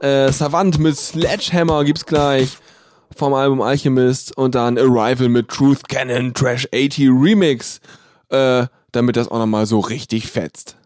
[0.00, 2.58] Äh, Savant mit Sledgehammer gibt's gleich
[3.16, 4.36] vom Album Alchemist.
[4.36, 7.80] Und dann Arrival mit Truth Cannon Trash 80 Remix.
[8.28, 10.76] Äh, damit das auch nochmal so richtig fetzt.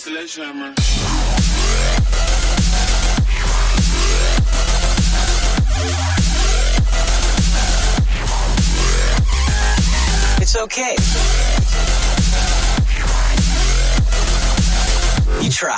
[0.00, 0.06] It's
[10.56, 10.94] okay.
[15.42, 15.76] You tried.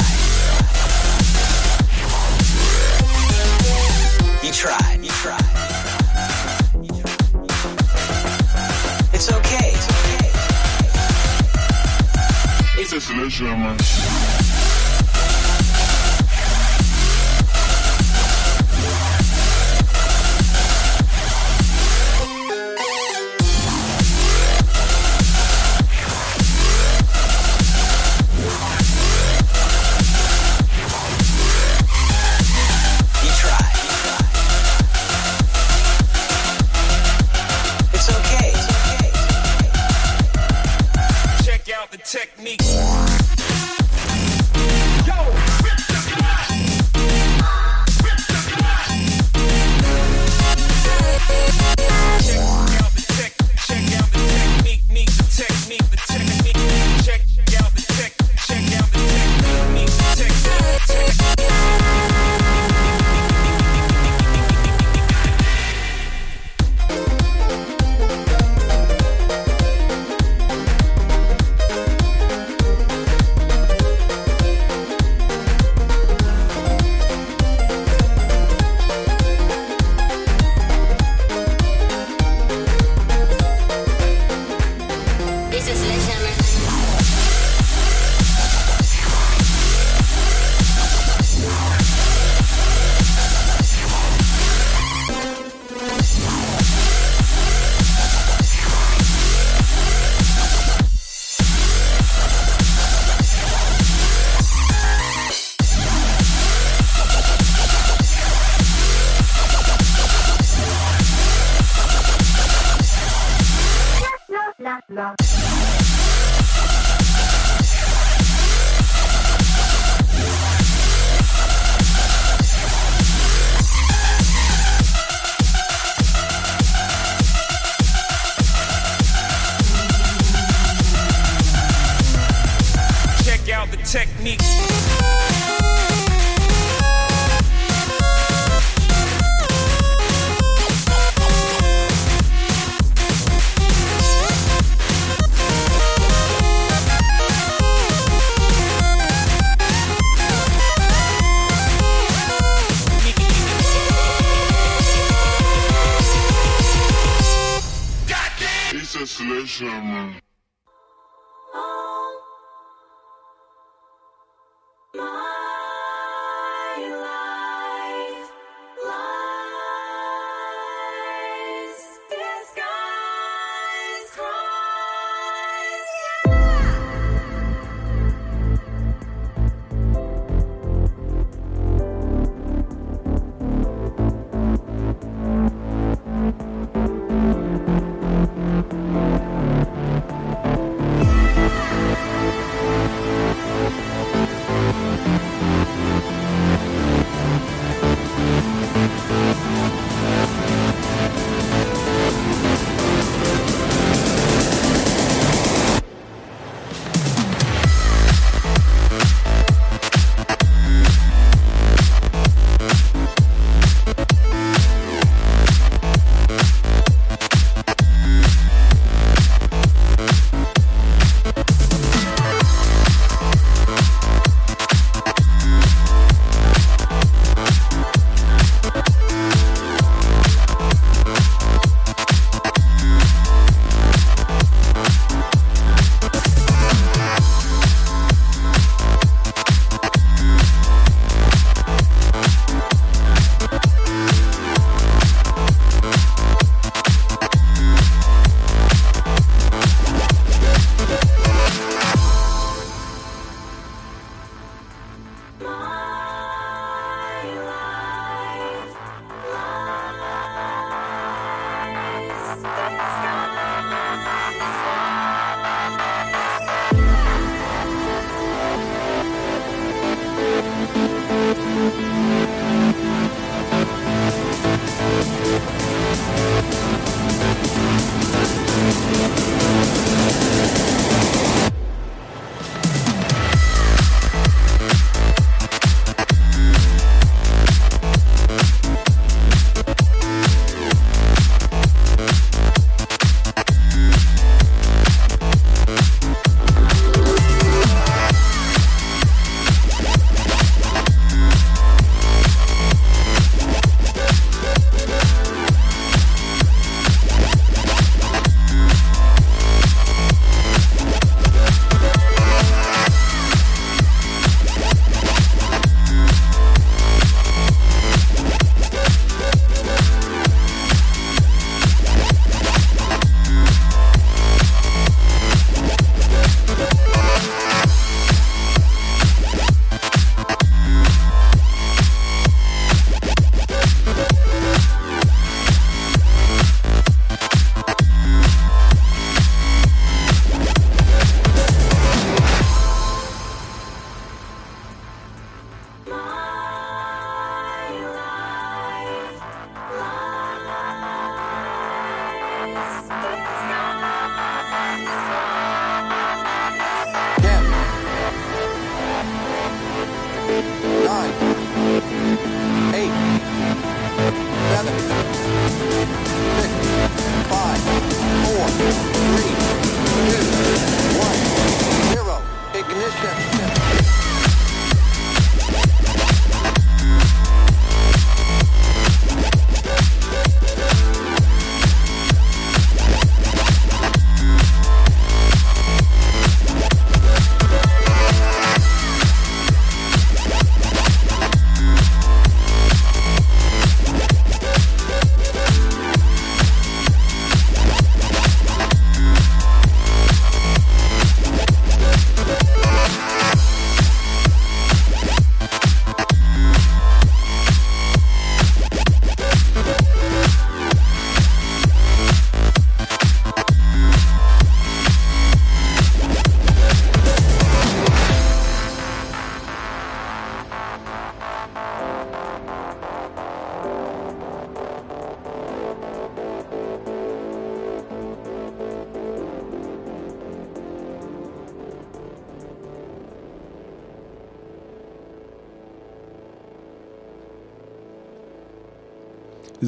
[4.43, 5.01] You tried.
[5.03, 5.60] You tried.
[12.93, 14.20] It's a sledgehammer.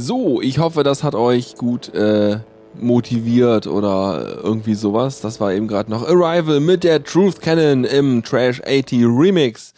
[0.02, 2.40] So, ich hoffe, das hat euch gut äh,
[2.74, 5.20] motiviert oder irgendwie sowas.
[5.20, 9.72] Das war eben gerade noch Arrival mit der Truth Cannon im Trash 80 Remix.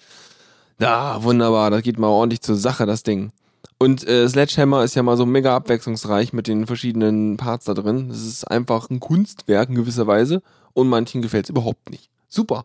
[0.81, 3.33] Ja, wunderbar, das geht mal ordentlich zur Sache, das Ding.
[3.79, 8.09] Und äh, Sledgehammer ist ja mal so mega abwechslungsreich mit den verschiedenen Parts da drin.
[8.09, 10.41] Das ist einfach ein Kunstwerk in gewisser Weise
[10.73, 12.09] und manchen gefällt es überhaupt nicht.
[12.31, 12.65] Super.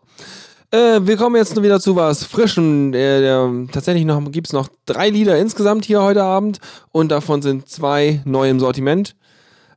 [0.72, 2.92] Äh, wir kommen jetzt wieder zu was Frischem.
[2.92, 6.60] Der, der, tatsächlich noch, gibt's noch drei Lieder insgesamt hier heute Abend
[6.92, 9.16] und davon sind zwei neu im Sortiment.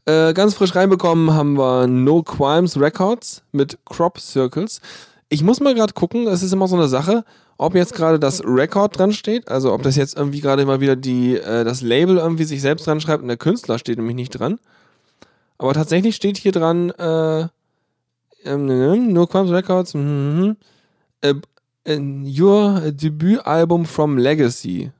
[0.05, 4.81] Äh, ganz frisch reinbekommen haben wir No Crimes Records mit Crop Circles.
[5.29, 7.23] Ich muss mal gerade gucken, es ist immer so eine Sache,
[7.57, 10.95] ob jetzt gerade das Record dran steht, also ob das jetzt irgendwie gerade mal wieder
[10.95, 14.31] die, äh, das Label irgendwie sich selbst dran schreibt und der Künstler steht nämlich nicht
[14.31, 14.59] dran.
[15.57, 17.47] Aber tatsächlich steht hier dran, äh,
[18.43, 20.72] ähm, No Crimes Records, mhm, äh,
[21.23, 21.33] äh,
[21.87, 24.91] Your Debütalbum from Legacy.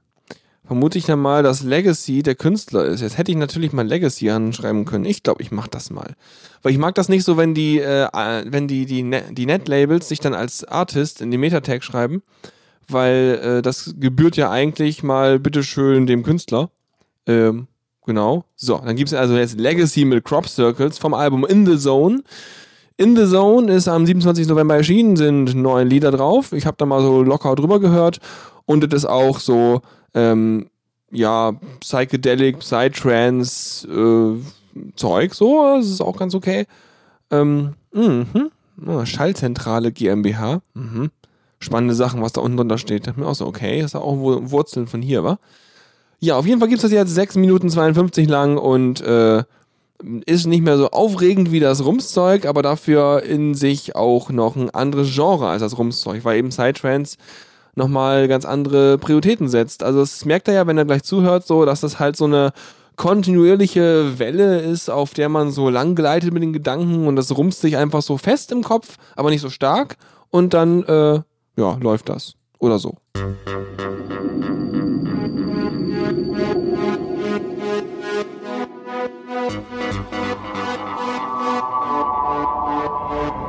[0.65, 3.01] Vermute ich dann mal, dass Legacy der Künstler ist.
[3.01, 5.03] Jetzt hätte ich natürlich mal Legacy anschreiben können.
[5.05, 6.15] Ich glaube, ich mache das mal.
[6.61, 8.07] Weil ich mag das nicht so, wenn die, äh,
[8.45, 12.23] wenn die, die, die Net-Labels sich dann als Artist in die Metatag schreiben.
[12.87, 16.69] Weil äh, das gebührt ja eigentlich mal bitteschön dem Künstler.
[17.27, 17.67] Ähm,
[18.05, 18.45] genau.
[18.55, 22.23] So, dann gibt's also jetzt Legacy mit Crop Circles vom Album In the Zone.
[23.03, 24.47] In the Zone ist am 27.
[24.47, 26.53] November erschienen, sind neun Lieder drauf.
[26.53, 28.19] Ich habe da mal so locker drüber gehört
[28.65, 29.81] und das ist auch so,
[30.13, 30.69] ähm,
[31.11, 31.51] ja,
[31.81, 34.41] Psychedelic, Psytrance, äh,
[34.95, 36.65] Zeug, so, das ist auch ganz okay.
[37.30, 37.73] Ähm.
[38.88, 41.11] Ah, Schallzentrale GmbH, mhm.
[41.59, 43.05] Spannende Sachen, was da unten drunter steht.
[43.05, 45.38] Dachte mir auch so, okay, ist ja auch Wur- Wurzeln von hier, wa?
[46.19, 49.43] Ja, auf jeden Fall gibt's das jetzt 6 Minuten 52 lang und äh,
[50.25, 54.69] ist nicht mehr so aufregend wie das Rumszeug, aber dafür in sich auch noch ein
[54.69, 57.17] anderes Genre als das Rumszeug, weil eben Psytrance
[57.75, 59.84] nochmal ganz andere Prioritäten setzt.
[59.84, 62.51] Also das merkt er ja, wenn er gleich zuhört, so, dass das halt so eine
[62.95, 67.61] kontinuierliche Welle ist, auf der man so lang gleitet mit den Gedanken und das rumst
[67.61, 69.97] sich einfach so fest im Kopf, aber nicht so stark
[70.30, 71.21] und dann, äh,
[71.57, 72.35] ja, läuft das.
[72.59, 72.97] Oder so.
[79.34, 79.64] Thank
[83.38, 83.43] you.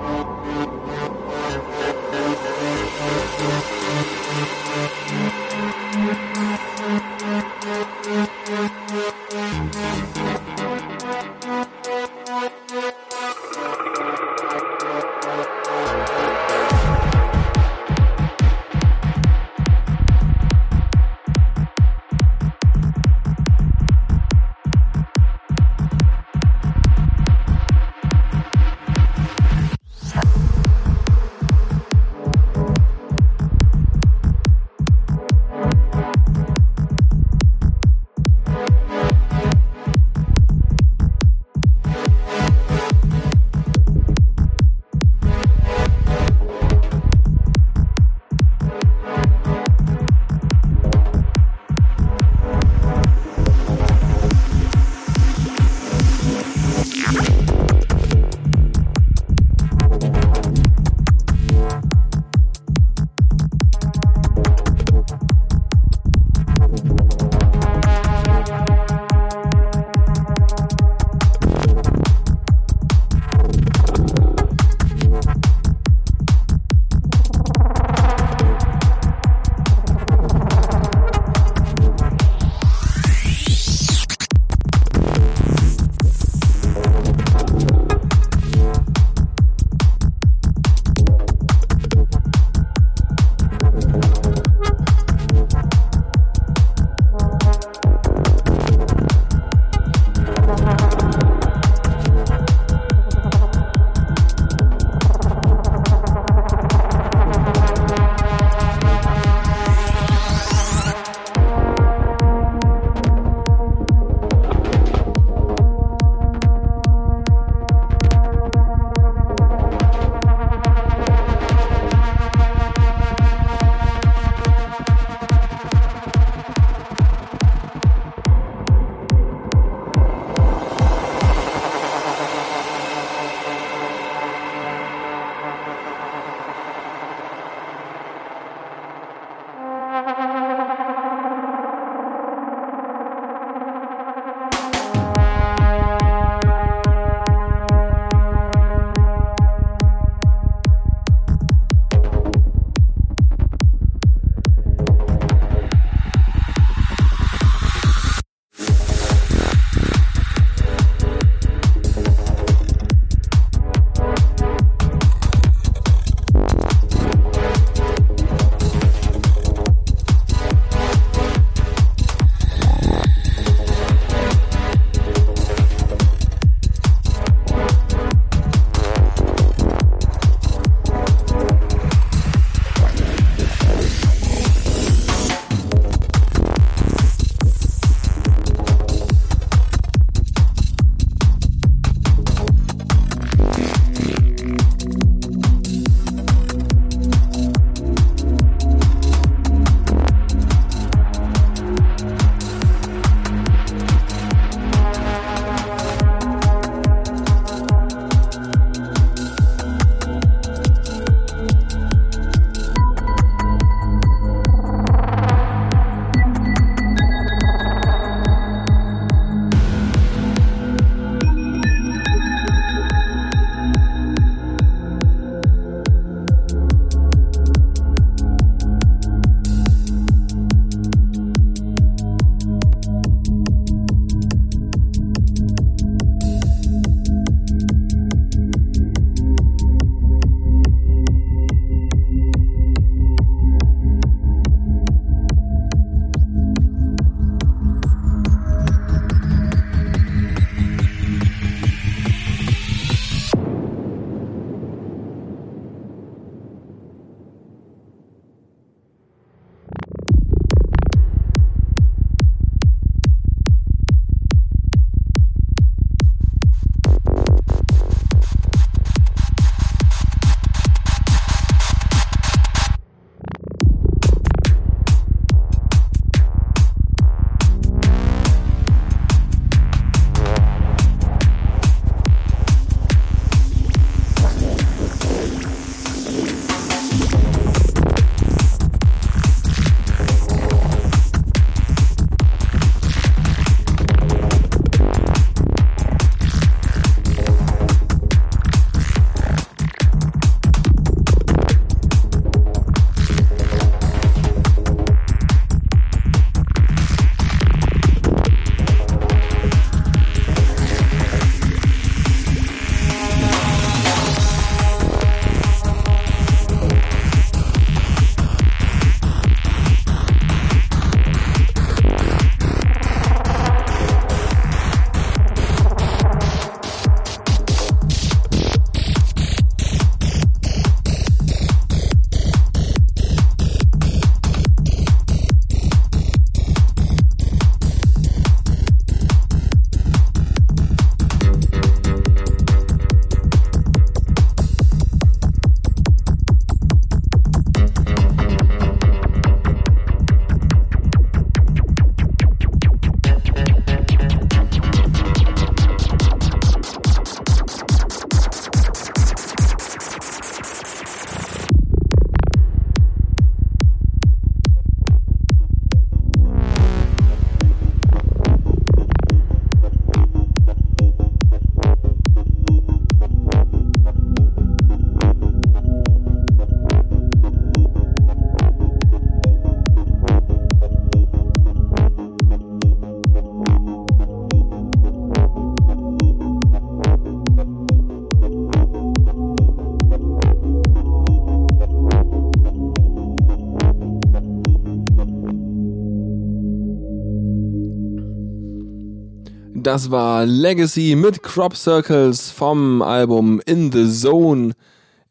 [399.65, 404.53] Das war Legacy mit Crop Circles vom Album In the Zone,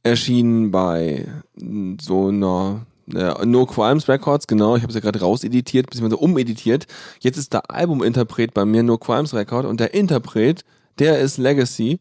[0.04, 1.28] erschienen bei
[2.00, 2.86] so einer
[3.44, 4.76] No Crimes Records, genau.
[4.76, 6.86] Ich habe es ja gerade rauseditiert, beziehungsweise umeditiert.
[7.20, 10.64] Jetzt ist der Albuminterpret bei mir No Crimes Record und der Interpret,
[11.00, 12.00] der ist Legacy.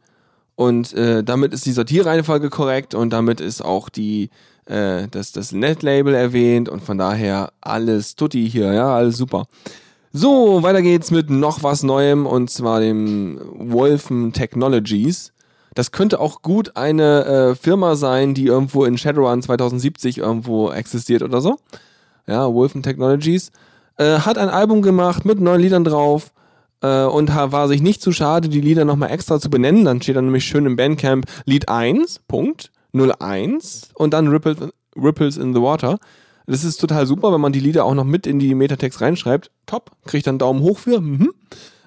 [0.54, 4.28] Und äh, damit ist die Sortierreihenfolge korrekt und damit ist auch die
[4.66, 9.46] äh, das, das Netlabel erwähnt und von daher alles tutti hier, ja, alles super.
[10.14, 15.32] So, weiter geht's mit noch was Neuem und zwar dem Wolfen Technologies.
[15.74, 21.22] Das könnte auch gut eine äh, Firma sein, die irgendwo in Shadowrun 2070 irgendwo existiert
[21.22, 21.56] oder so.
[22.26, 23.52] Ja, Wolfen Technologies.
[23.96, 26.32] Äh, hat ein Album gemacht mit neun Liedern drauf
[26.82, 29.86] äh, und war sich nicht zu schade, die Lieder nochmal extra zu benennen.
[29.86, 34.58] Dann steht dann nämlich schön im Bandcamp Lied 1, Punkt, 01 und dann Ripples,
[34.94, 35.98] Ripples in the Water.
[36.46, 39.50] Das ist total super, wenn man die Lieder auch noch mit in die Metatext reinschreibt.
[39.66, 41.00] Top, kriegt dann Daumen hoch für.
[41.00, 41.32] Mhm.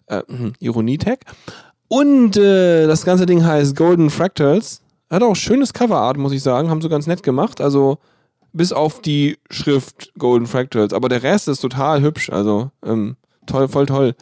[0.08, 1.22] Äh, mhm, Ironie-Tag.
[1.88, 4.82] Und äh, das ganze Ding heißt Golden Fractals.
[5.10, 6.70] Hat auch schönes Coverart, muss ich sagen.
[6.70, 7.62] Haben sie ganz nett gemacht.
[7.62, 8.00] Also
[8.54, 10.94] bis auf die Schrift Golden Fractals.
[10.94, 12.30] Aber der Rest ist total hübsch.
[12.30, 14.16] Also ähm, toll, voll toll.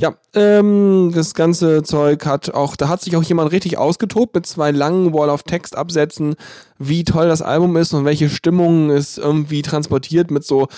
[0.00, 4.46] Ja, ähm, das ganze Zeug hat auch, da hat sich auch jemand richtig ausgetobt mit
[4.46, 6.36] zwei langen Wall-of-Text-Absätzen,
[6.78, 10.68] wie toll das Album ist und welche Stimmung es irgendwie transportiert mit so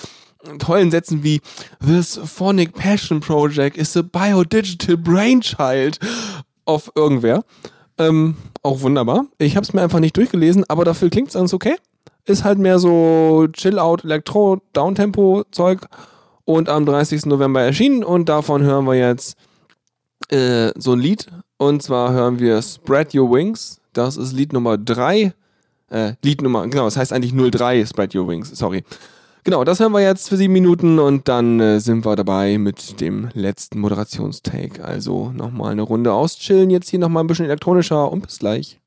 [0.57, 1.39] tollen Sätzen wie
[1.85, 5.99] This Phonic Passion Project is a biodigital brainchild
[6.65, 7.43] of irgendwer.
[7.99, 9.25] Ähm, auch wunderbar.
[9.37, 11.75] Ich habe es mir einfach nicht durchgelesen, aber dafür klingt es ganz okay.
[12.25, 15.87] Ist halt mehr so Chill-Out, Elektro, Downtempo-Zeug
[16.55, 17.25] und am 30.
[17.25, 19.37] November erschienen und davon hören wir jetzt
[20.29, 23.79] äh, so ein Lied und zwar hören wir Spread Your Wings.
[23.93, 25.33] Das ist Lied Nummer 3.
[25.89, 28.83] Äh, Lied Nummer, genau, das heißt eigentlich 03, Spread Your Wings, sorry.
[29.43, 33.01] Genau, das hören wir jetzt für sieben Minuten und dann äh, sind wir dabei mit
[33.01, 34.83] dem letzten Moderationstake.
[34.83, 38.80] Also nochmal eine Runde auschillen, jetzt hier nochmal ein bisschen elektronischer und bis gleich.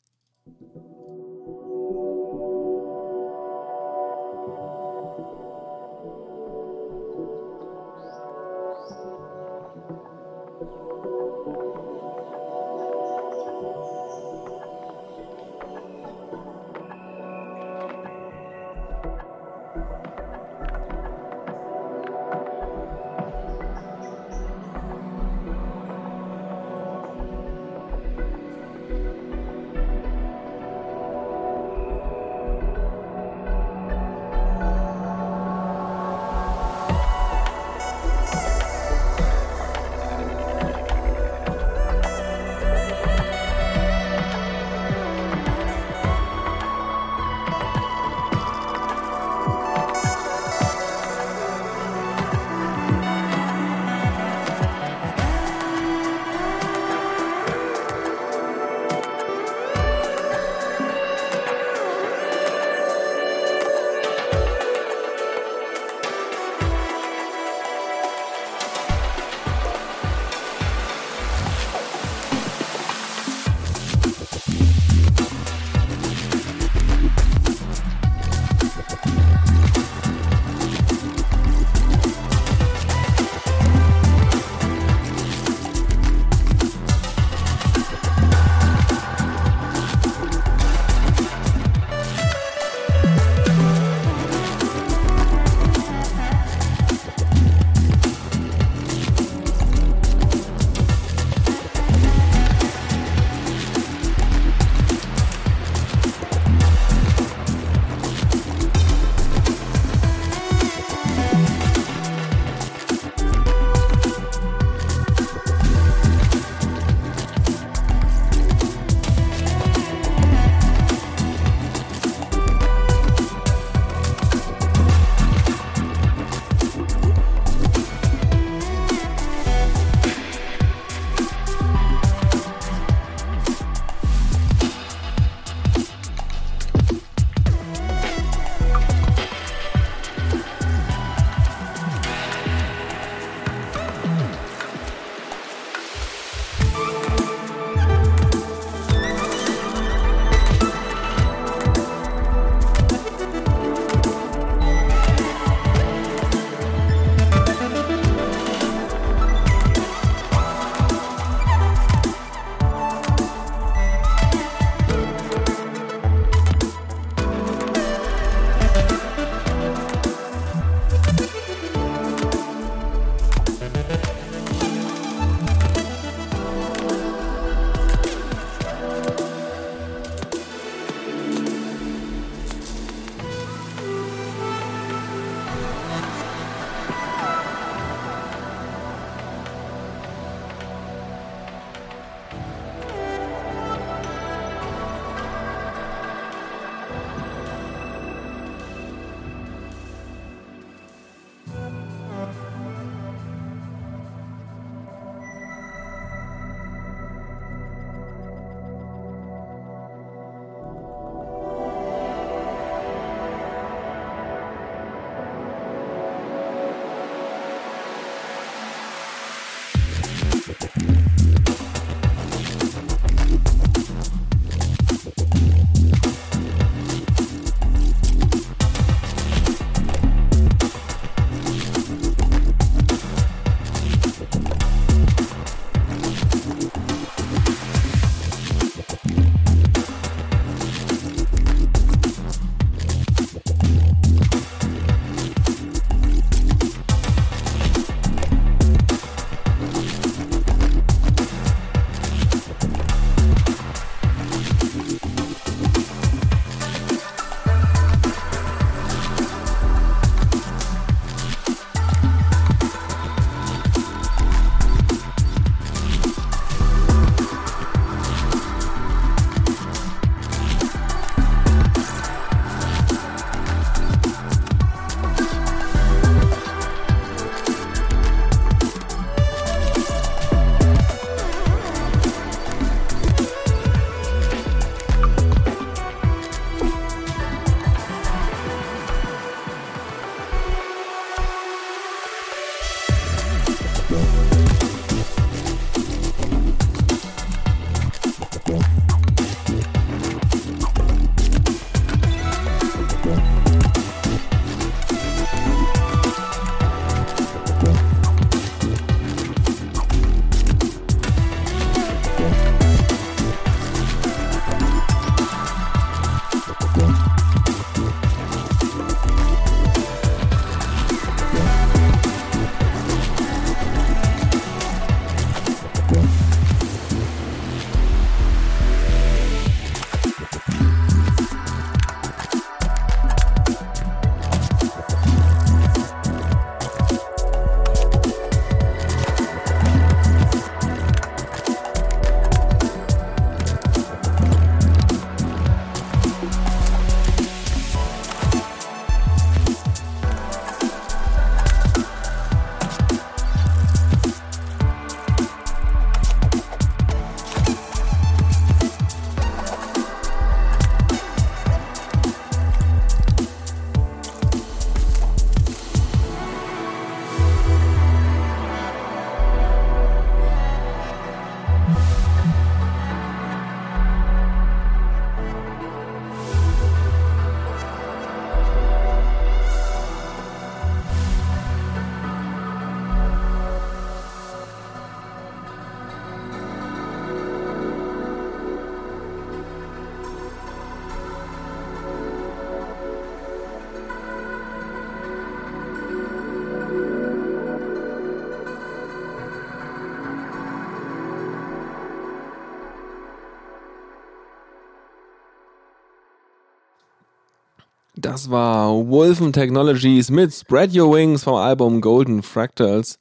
[408.30, 412.98] War Wolfen Technologies mit Spread Your Wings vom Album Golden Fractals.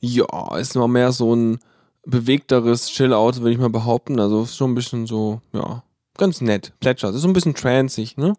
[0.00, 1.58] Ja, ist noch mehr so ein
[2.04, 4.18] bewegteres Chill-Out, würde ich mal behaupten.
[4.18, 5.82] Also ist schon ein bisschen so, ja,
[6.16, 6.72] ganz nett.
[6.80, 7.14] Plätschert.
[7.14, 8.34] Ist so ein bisschen transig, ne?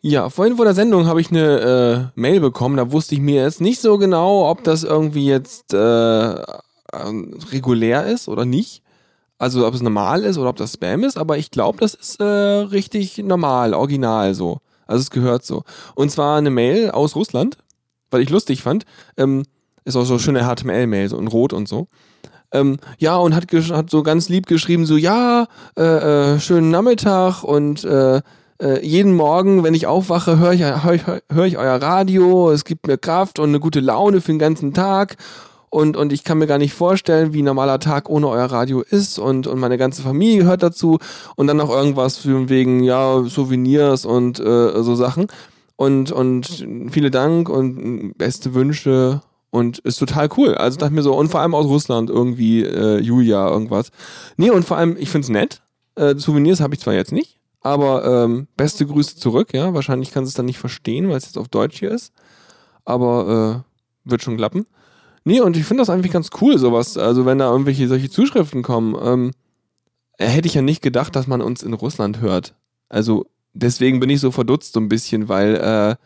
[0.00, 2.76] Ja, vorhin vor der Sendung habe ich eine äh, Mail bekommen.
[2.76, 6.42] Da wusste ich mir jetzt nicht so genau, ob das irgendwie jetzt äh,
[6.92, 8.82] ähm, regulär ist oder nicht.
[9.38, 12.20] Also ob es normal ist oder ob das Spam ist, aber ich glaube, das ist
[12.20, 14.58] äh, richtig normal, original so.
[14.88, 15.62] Also es gehört so.
[15.94, 17.58] Und zwar eine Mail aus Russland,
[18.10, 18.84] weil ich lustig fand.
[19.16, 19.44] Ähm,
[19.84, 21.86] ist auch so schöne HTML-Mail, so in Rot und so.
[22.50, 25.46] Ähm, ja, und hat, hat so ganz lieb geschrieben, so, ja,
[25.76, 28.22] äh, äh, schönen Nachmittag und äh,
[28.60, 32.86] äh, jeden Morgen, wenn ich aufwache, höre ich, hör hör ich euer Radio, es gibt
[32.86, 35.16] mir Kraft und eine gute Laune für den ganzen Tag
[35.70, 38.80] und, und ich kann mir gar nicht vorstellen, wie ein normaler Tag ohne euer Radio
[38.80, 40.98] ist und, und meine ganze Familie gehört dazu
[41.36, 45.28] und dann noch irgendwas für wegen, ja, Souvenirs und äh, so Sachen
[45.76, 50.54] und, und viele Dank und beste Wünsche und ist total cool.
[50.54, 53.90] Also dachte mir so, und vor allem aus Russland irgendwie, äh, Julia, irgendwas.
[54.36, 55.62] Nee, und vor allem, ich find's nett.
[55.94, 59.74] Äh, Souvenirs habe ich zwar jetzt nicht, aber ähm, beste Grüße zurück, ja.
[59.74, 62.12] Wahrscheinlich kann sie es dann nicht verstehen, weil es jetzt auf Deutsch hier ist.
[62.84, 64.66] Aber äh, wird schon klappen.
[65.24, 66.96] Nee, und ich finde das eigentlich ganz cool, sowas.
[66.96, 69.30] Also wenn da irgendwelche solche Zuschriften kommen, ähm,
[70.18, 72.54] äh, hätte ich ja nicht gedacht, dass man uns in Russland hört.
[72.88, 75.96] Also deswegen bin ich so verdutzt so ein bisschen, weil äh,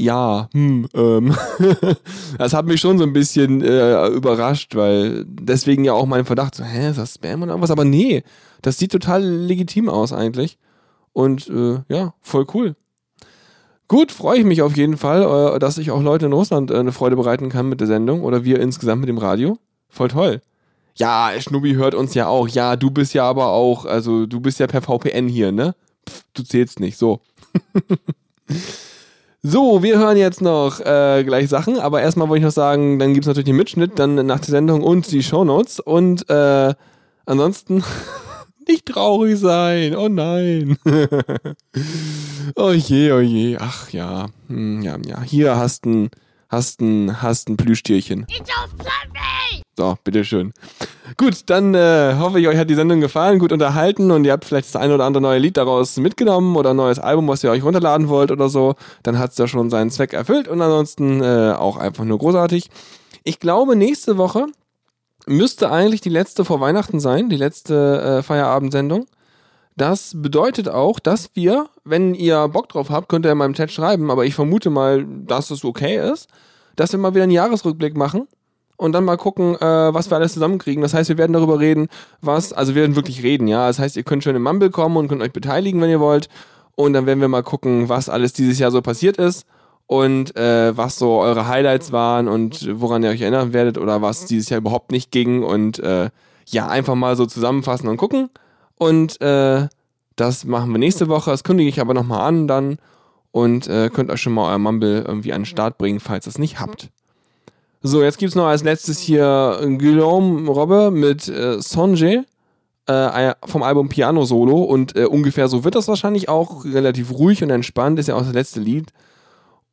[0.00, 1.34] ja, hm, ähm,
[2.38, 6.54] das hat mich schon so ein bisschen äh, überrascht, weil deswegen ja auch mein Verdacht,
[6.54, 7.72] so, hä, ist das Spam oder irgendwas?
[7.72, 8.22] Aber nee,
[8.62, 10.56] das sieht total legitim aus eigentlich.
[11.12, 12.76] Und äh, ja, voll cool.
[13.88, 16.76] Gut, freue ich mich auf jeden Fall, äh, dass ich auch Leute in Russland äh,
[16.76, 19.58] eine Freude bereiten kann mit der Sendung oder wir insgesamt mit dem Radio.
[19.88, 20.40] Voll toll.
[20.94, 22.48] Ja, Schnubbi hört uns ja auch.
[22.48, 25.74] Ja, du bist ja aber auch, also du bist ja per VPN hier, ne?
[26.08, 27.20] Pff, du zählst nicht, so.
[29.42, 33.14] So, wir hören jetzt noch äh, gleich Sachen, aber erstmal wollte ich noch sagen, dann
[33.14, 36.74] gibt es natürlich den Mitschnitt, dann nach der Sendung und die Shownotes und äh,
[37.24, 37.84] ansonsten
[38.68, 40.78] nicht traurig sein, oh nein.
[42.56, 46.10] oh je, oh je, ach ja, hm, ja, ja, hier hast ein,
[46.48, 48.26] hast ein, hast ein Plüschtierchen.
[49.76, 50.52] So, bitteschön.
[51.16, 54.44] Gut, dann äh, hoffe ich, euch hat die Sendung gefallen, gut unterhalten und ihr habt
[54.44, 57.50] vielleicht das ein oder andere neue Lied daraus mitgenommen oder ein neues Album, was ihr
[57.50, 58.74] euch runterladen wollt oder so.
[59.04, 62.70] Dann hat es ja schon seinen Zweck erfüllt und ansonsten äh, auch einfach nur großartig.
[63.22, 64.46] Ich glaube, nächste Woche
[65.28, 69.06] müsste eigentlich die letzte vor Weihnachten sein, die letzte äh, Feierabendsendung.
[69.76, 73.70] Das bedeutet auch, dass wir, wenn ihr Bock drauf habt, könnt ihr in meinem Chat
[73.70, 76.28] schreiben, aber ich vermute mal, dass es okay ist,
[76.74, 78.26] dass wir mal wieder einen Jahresrückblick machen
[78.76, 80.82] und dann mal gucken, äh, was wir alles zusammenkriegen.
[80.82, 81.88] Das heißt, wir werden darüber reden,
[82.20, 83.68] was, also wir werden wirklich reden, ja.
[83.68, 86.28] Das heißt, ihr könnt schon im Mumble kommen und könnt euch beteiligen, wenn ihr wollt.
[86.74, 89.46] Und dann werden wir mal gucken, was alles dieses Jahr so passiert ist
[89.88, 94.26] und äh, was so eure Highlights waren und woran ihr euch erinnern werdet oder was
[94.26, 95.42] dieses Jahr überhaupt nicht ging.
[95.42, 96.10] Und äh,
[96.46, 98.28] ja, einfach mal so zusammenfassen und gucken.
[98.76, 99.66] Und äh,
[100.14, 101.30] das machen wir nächste Woche.
[101.30, 102.76] Das kündige ich aber nochmal an dann.
[103.32, 106.30] Und äh, könnt euch schon mal euer Mumble irgendwie an den Start bringen, falls ihr
[106.30, 106.90] es nicht habt.
[107.80, 112.26] So, jetzt gibt's noch als letztes hier Guillaume Robbe mit äh, Songe
[112.86, 117.42] äh, vom Album Piano Solo und äh, ungefähr so wird das wahrscheinlich auch relativ ruhig
[117.42, 118.92] und entspannt, ist ja auch das letzte Lied.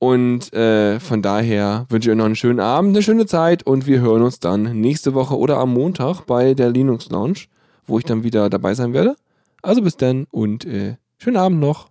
[0.06, 3.88] Und äh, von daher wünsche ich euch noch einen schönen Abend, eine schöne Zeit und
[3.88, 7.48] wir hören uns dann nächste Woche oder am Montag bei der Linux Lounge,
[7.88, 9.16] wo ich dann wieder dabei sein werde.
[9.64, 11.90] Also bis dann und äh, schönen Abend noch.